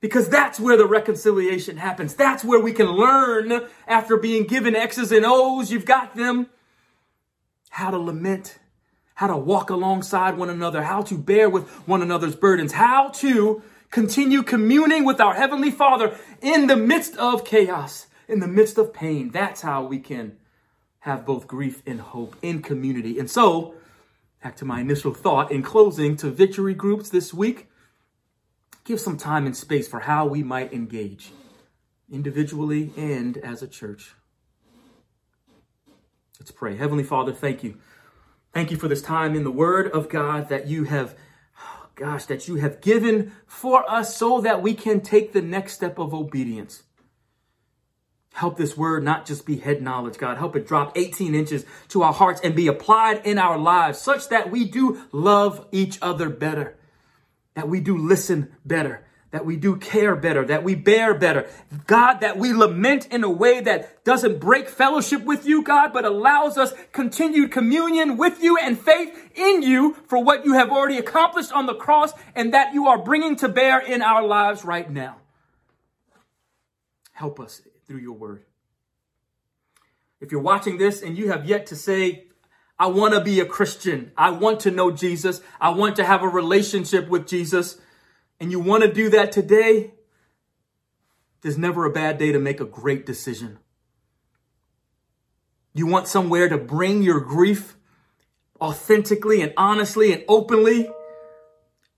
Because 0.00 0.28
that's 0.28 0.58
where 0.58 0.76
the 0.76 0.86
reconciliation 0.86 1.76
happens. 1.76 2.14
That's 2.14 2.42
where 2.42 2.58
we 2.58 2.72
can 2.72 2.86
learn 2.86 3.68
after 3.86 4.16
being 4.16 4.46
given 4.46 4.74
X's 4.74 5.12
and 5.12 5.24
O's. 5.24 5.70
You've 5.70 5.84
got 5.84 6.16
them. 6.16 6.48
How 7.68 7.92
to 7.92 7.98
lament, 7.98 8.58
how 9.14 9.28
to 9.28 9.36
walk 9.36 9.70
alongside 9.70 10.36
one 10.36 10.50
another, 10.50 10.82
how 10.82 11.02
to 11.02 11.16
bear 11.16 11.48
with 11.48 11.68
one 11.86 12.02
another's 12.02 12.34
burdens, 12.34 12.72
how 12.72 13.10
to 13.10 13.62
continue 13.90 14.42
communing 14.42 15.04
with 15.04 15.20
our 15.20 15.34
Heavenly 15.34 15.70
Father 15.70 16.16
in 16.40 16.66
the 16.66 16.76
midst 16.76 17.16
of 17.16 17.44
chaos, 17.44 18.06
in 18.28 18.40
the 18.40 18.48
midst 18.48 18.78
of 18.78 18.92
pain. 18.92 19.30
That's 19.30 19.62
how 19.62 19.84
we 19.84 19.98
can 19.98 20.36
have 21.00 21.26
both 21.26 21.46
grief 21.46 21.82
and 21.86 22.00
hope 22.00 22.36
in 22.42 22.62
community. 22.62 23.18
And 23.18 23.30
so, 23.30 23.74
back 24.42 24.56
to 24.56 24.64
my 24.64 24.80
initial 24.80 25.14
thought 25.14 25.50
in 25.50 25.62
closing 25.62 26.16
to 26.18 26.30
victory 26.30 26.74
groups 26.74 27.08
this 27.08 27.34
week, 27.34 27.68
give 28.84 29.00
some 29.00 29.16
time 29.16 29.46
and 29.46 29.56
space 29.56 29.88
for 29.88 30.00
how 30.00 30.26
we 30.26 30.42
might 30.42 30.72
engage 30.72 31.32
individually 32.10 32.92
and 32.96 33.38
as 33.38 33.62
a 33.62 33.68
church. 33.68 34.14
Let's 36.38 36.50
pray. 36.50 36.76
Heavenly 36.76 37.04
Father, 37.04 37.32
thank 37.32 37.62
you. 37.62 37.78
Thank 38.52 38.70
you 38.70 38.76
for 38.76 38.88
this 38.88 39.02
time 39.02 39.34
in 39.36 39.44
the 39.44 39.50
Word 39.50 39.90
of 39.92 40.08
God 40.08 40.48
that 40.48 40.66
you 40.66 40.84
have 40.84 41.14
gosh, 42.00 42.24
that 42.24 42.48
you 42.48 42.56
have 42.56 42.80
given 42.80 43.30
for 43.46 43.88
us 43.88 44.16
so 44.16 44.40
that 44.40 44.62
we 44.62 44.72
can 44.72 45.02
take 45.02 45.32
the 45.32 45.42
next 45.42 45.74
step 45.74 45.98
of 45.98 46.14
obedience. 46.14 46.82
Help 48.32 48.56
this 48.56 48.74
word 48.74 49.04
not 49.04 49.26
just 49.26 49.44
be 49.44 49.58
head 49.58 49.82
knowledge, 49.82 50.16
God. 50.16 50.38
Help 50.38 50.56
it 50.56 50.66
drop 50.66 50.96
18 50.96 51.34
inches 51.34 51.66
to 51.88 52.02
our 52.02 52.12
hearts 52.14 52.40
and 52.42 52.54
be 52.54 52.68
applied 52.68 53.26
in 53.26 53.38
our 53.38 53.58
lives 53.58 53.98
such 53.98 54.30
that 54.30 54.50
we 54.50 54.64
do 54.64 55.02
love 55.12 55.66
each 55.72 55.98
other 56.00 56.30
better, 56.30 56.78
that 57.54 57.68
we 57.68 57.80
do 57.80 57.98
listen 57.98 58.50
better, 58.64 59.04
that 59.30 59.46
we 59.46 59.56
do 59.56 59.76
care 59.76 60.16
better, 60.16 60.44
that 60.44 60.64
we 60.64 60.74
bear 60.74 61.14
better. 61.14 61.48
God, 61.86 62.20
that 62.20 62.36
we 62.36 62.52
lament 62.52 63.06
in 63.12 63.22
a 63.22 63.30
way 63.30 63.60
that 63.60 64.04
doesn't 64.04 64.40
break 64.40 64.68
fellowship 64.68 65.24
with 65.24 65.46
you, 65.46 65.62
God, 65.62 65.92
but 65.92 66.04
allows 66.04 66.58
us 66.58 66.72
continued 66.92 67.52
communion 67.52 68.16
with 68.16 68.42
you 68.42 68.58
and 68.58 68.78
faith 68.78 69.30
in 69.36 69.62
you 69.62 69.94
for 70.08 70.22
what 70.22 70.44
you 70.44 70.54
have 70.54 70.70
already 70.70 70.98
accomplished 70.98 71.52
on 71.52 71.66
the 71.66 71.74
cross 71.74 72.12
and 72.34 72.54
that 72.54 72.74
you 72.74 72.88
are 72.88 72.98
bringing 72.98 73.36
to 73.36 73.48
bear 73.48 73.78
in 73.78 74.02
our 74.02 74.26
lives 74.26 74.64
right 74.64 74.90
now. 74.90 75.16
Help 77.12 77.38
us 77.38 77.62
through 77.86 77.98
your 77.98 78.16
word. 78.16 78.44
If 80.20 80.32
you're 80.32 80.40
watching 80.40 80.76
this 80.76 81.02
and 81.02 81.16
you 81.16 81.30
have 81.30 81.46
yet 81.46 81.66
to 81.66 81.76
say, 81.76 82.24
I 82.78 82.86
want 82.86 83.14
to 83.14 83.20
be 83.20 83.40
a 83.40 83.46
Christian, 83.46 84.10
I 84.16 84.30
want 84.30 84.60
to 84.60 84.70
know 84.70 84.90
Jesus, 84.90 85.40
I 85.60 85.70
want 85.70 85.96
to 85.96 86.04
have 86.04 86.22
a 86.22 86.28
relationship 86.28 87.08
with 87.08 87.26
Jesus, 87.26 87.78
and 88.40 88.50
you 88.50 88.58
want 88.58 88.82
to 88.82 88.92
do 88.92 89.10
that 89.10 89.32
today, 89.32 89.92
there's 91.42 91.58
never 91.58 91.84
a 91.84 91.92
bad 91.92 92.18
day 92.18 92.32
to 92.32 92.38
make 92.38 92.60
a 92.60 92.64
great 92.64 93.06
decision. 93.06 93.58
You 95.74 95.86
want 95.86 96.08
somewhere 96.08 96.48
to 96.48 96.58
bring 96.58 97.02
your 97.02 97.20
grief 97.20 97.76
authentically 98.60 99.40
and 99.40 99.52
honestly 99.56 100.12
and 100.12 100.24
openly 100.28 100.90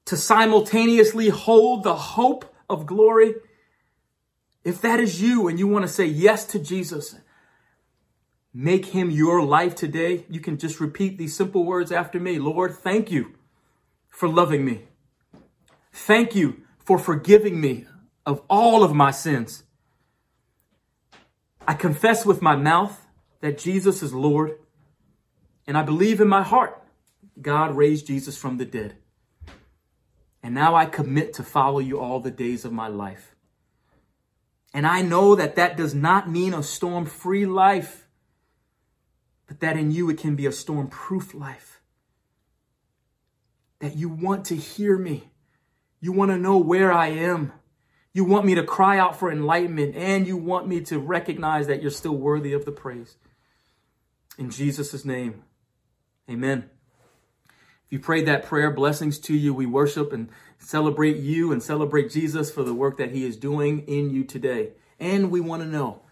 to 0.05 0.16
simultaneously 0.16 1.28
hold 1.28 1.85
the 1.85 1.96
hope 1.96 2.55
of 2.68 2.87
glory 2.87 3.35
if 4.64 4.81
that 4.83 5.00
is 5.00 5.20
you 5.20 5.48
and 5.48 5.59
you 5.59 5.66
want 5.66 5.85
to 5.85 5.92
say 5.92 6.07
yes 6.07 6.44
to 6.46 6.59
Jesus, 6.59 7.16
make 8.55 8.87
him 8.87 9.11
your 9.11 9.42
life 9.42 9.74
today, 9.74 10.24
you 10.28 10.40
can 10.40 10.57
just 10.57 10.81
repeat 10.81 11.18
these 11.18 11.37
simple 11.37 11.64
words 11.64 11.90
after 11.90 12.20
me. 12.20 12.38
Lord, 12.38 12.76
thank 12.76 13.11
you 13.11 13.35
for 14.09 14.28
loving 14.28 14.64
me. 14.64 14.85
Thank 15.92 16.35
you 16.35 16.62
for 16.85 16.98
forgiving 16.98 17.61
me 17.61 17.87
of 18.24 18.42
all 18.48 18.83
of 18.83 18.94
my 18.94 19.11
sins. 19.11 19.64
I 21.66 21.74
confess 21.74 22.26
with 22.26 22.42
my 22.42 22.57
mouth 22.57 23.07
that 23.40 23.59
Jesus 23.59 24.02
is 24.02 24.12
Lord, 24.12 24.59
and 25.66 25.76
I 25.76 25.83
believe 25.83 26.20
in 26.20 26.28
my 26.28 26.42
heart 26.42 26.83
God 27.40 27.76
raised 27.76 28.07
Jesus 28.07 28.37
from 28.37 28.59
the 28.59 28.64
dead. 28.64 28.96
And 30.42 30.55
now 30.55 30.74
I 30.74 30.87
commit 30.87 31.35
to 31.35 31.42
follow 31.42 31.78
you 31.78 32.00
all 32.00 32.20
the 32.20 32.31
days 32.31 32.64
of 32.64 32.72
my 32.72 32.88
life. 32.88 33.37
And 34.74 34.87
I 34.87 35.02
know 35.02 35.35
that 35.35 35.57
that 35.57 35.76
does 35.76 35.94
not 35.94 36.28
mean 36.28 36.55
a 36.55 36.62
storm 36.62 37.05
free 37.07 37.46
life, 37.46 38.07
but 39.46 39.61
that 39.61 39.76
in 39.76 39.90
you 39.90 40.09
it 40.11 40.18
can 40.18 40.35
be 40.35 40.46
a 40.46 40.52
storm 40.52 40.88
proof 40.88 41.35
life. 41.35 41.81
That 43.81 43.96
you 43.96 44.09
want 44.09 44.46
to 44.46 44.57
hear 44.57 44.96
me. 44.96 45.32
You 46.03 46.11
want 46.11 46.33
to 46.33 46.37
know 46.37 46.59
where 46.59 46.93
I 46.93 47.07
am. 47.07 47.53
You 48.12 48.25
want 48.25 48.45
me 48.45 48.57
to 48.57 48.65
cry 48.65 48.99
out 48.99 49.19
for 49.19 49.31
enlightenment, 49.31 49.95
and 49.95 50.27
you 50.27 50.37
want 50.37 50.67
me 50.67 50.81
to 50.83 50.99
recognize 50.99 51.69
that 51.69 51.81
you're 51.81 51.93
still 51.93 52.17
worthy 52.17 52.53
of 52.53 52.65
the 52.65 52.73
praise. 52.73 53.17
In 54.37 54.51
Jesus' 54.51 55.05
name, 55.05 55.45
amen. 56.29 56.69
If 57.87 57.93
you 57.93 58.01
prayed 58.01 58.27
that 58.27 58.45
prayer, 58.45 58.73
blessings 58.73 59.21
to 59.21 59.35
you. 59.35 59.55
We 59.55 59.65
worship 59.65 60.12
and 60.12 60.29
celebrate 60.59 61.19
you 61.19 61.53
and 61.53 61.62
celebrate 61.62 62.11
Jesus 62.11 62.51
for 62.51 62.65
the 62.65 62.75
work 62.75 62.99
that 62.99 63.12
he 63.12 63.25
is 63.25 63.37
doing 63.37 63.87
in 63.87 64.11
you 64.11 64.25
today. 64.25 64.73
And 64.99 65.31
we 65.31 65.41
want 65.41 65.62
to 65.62 65.69
know. 65.69 66.03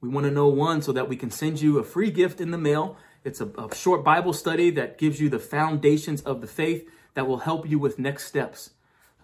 We 0.00 0.08
want 0.08 0.26
to 0.26 0.32
know 0.32 0.48
one 0.48 0.82
so 0.82 0.90
that 0.92 1.08
we 1.08 1.16
can 1.16 1.30
send 1.30 1.60
you 1.60 1.78
a 1.78 1.84
free 1.84 2.10
gift 2.10 2.40
in 2.40 2.50
the 2.50 2.58
mail. 2.58 2.96
It's 3.22 3.40
a, 3.40 3.46
a 3.46 3.72
short 3.72 4.02
Bible 4.02 4.32
study 4.32 4.70
that 4.72 4.98
gives 4.98 5.20
you 5.20 5.28
the 5.28 5.38
foundations 5.38 6.22
of 6.22 6.40
the 6.40 6.46
faith 6.48 6.88
that 7.14 7.28
will 7.28 7.38
help 7.38 7.68
you 7.68 7.78
with 7.78 8.00
next 8.00 8.24
steps. 8.24 8.70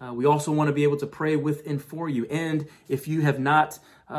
Uh, 0.01 0.13
we 0.13 0.25
also 0.25 0.51
want 0.51 0.67
to 0.67 0.73
be 0.73 0.83
able 0.83 0.97
to 0.97 1.07
pray 1.07 1.35
with 1.35 1.65
and 1.65 1.81
for 1.81 2.09
you. 2.09 2.25
And 2.25 2.67
if 2.89 3.07
you 3.07 3.21
have 3.21 3.39
not, 3.39 3.79
uh, 4.09 4.13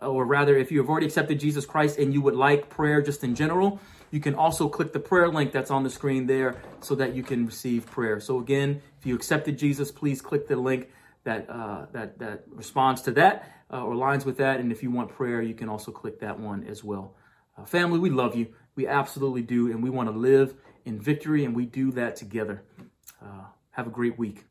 uh, 0.00 0.06
or 0.06 0.24
rather, 0.24 0.56
if 0.56 0.70
you 0.70 0.78
have 0.78 0.88
already 0.88 1.06
accepted 1.06 1.40
Jesus 1.40 1.66
Christ 1.66 1.98
and 1.98 2.14
you 2.14 2.20
would 2.20 2.36
like 2.36 2.70
prayer 2.70 3.02
just 3.02 3.24
in 3.24 3.34
general, 3.34 3.80
you 4.10 4.20
can 4.20 4.34
also 4.34 4.68
click 4.68 4.92
the 4.92 5.00
prayer 5.00 5.28
link 5.28 5.50
that's 5.50 5.70
on 5.70 5.82
the 5.82 5.90
screen 5.90 6.26
there 6.26 6.56
so 6.80 6.94
that 6.94 7.14
you 7.14 7.24
can 7.24 7.46
receive 7.46 7.86
prayer. 7.86 8.20
So 8.20 8.38
again, 8.38 8.80
if 9.00 9.06
you 9.06 9.16
accepted 9.16 9.58
Jesus, 9.58 9.90
please 9.90 10.22
click 10.22 10.46
the 10.46 10.56
link 10.56 10.88
that 11.24 11.50
uh, 11.50 11.86
that 11.92 12.18
that 12.20 12.44
responds 12.48 13.02
to 13.02 13.10
that 13.12 13.50
uh, 13.72 13.82
or 13.82 13.94
aligns 13.94 14.24
with 14.24 14.36
that. 14.36 14.60
And 14.60 14.70
if 14.70 14.82
you 14.84 14.92
want 14.92 15.08
prayer, 15.08 15.42
you 15.42 15.54
can 15.54 15.68
also 15.68 15.90
click 15.90 16.20
that 16.20 16.38
one 16.38 16.64
as 16.64 16.84
well. 16.84 17.16
Uh, 17.58 17.64
family, 17.64 17.98
we 17.98 18.10
love 18.10 18.36
you. 18.36 18.46
We 18.76 18.86
absolutely 18.86 19.42
do, 19.42 19.70
and 19.70 19.82
we 19.82 19.90
want 19.90 20.08
to 20.08 20.16
live 20.16 20.54
in 20.84 21.00
victory, 21.00 21.44
and 21.44 21.54
we 21.54 21.64
do 21.66 21.90
that 21.92 22.14
together. 22.16 22.62
Have 23.74 23.88
a 23.88 23.90
great 23.90 24.16
week. 24.16 24.44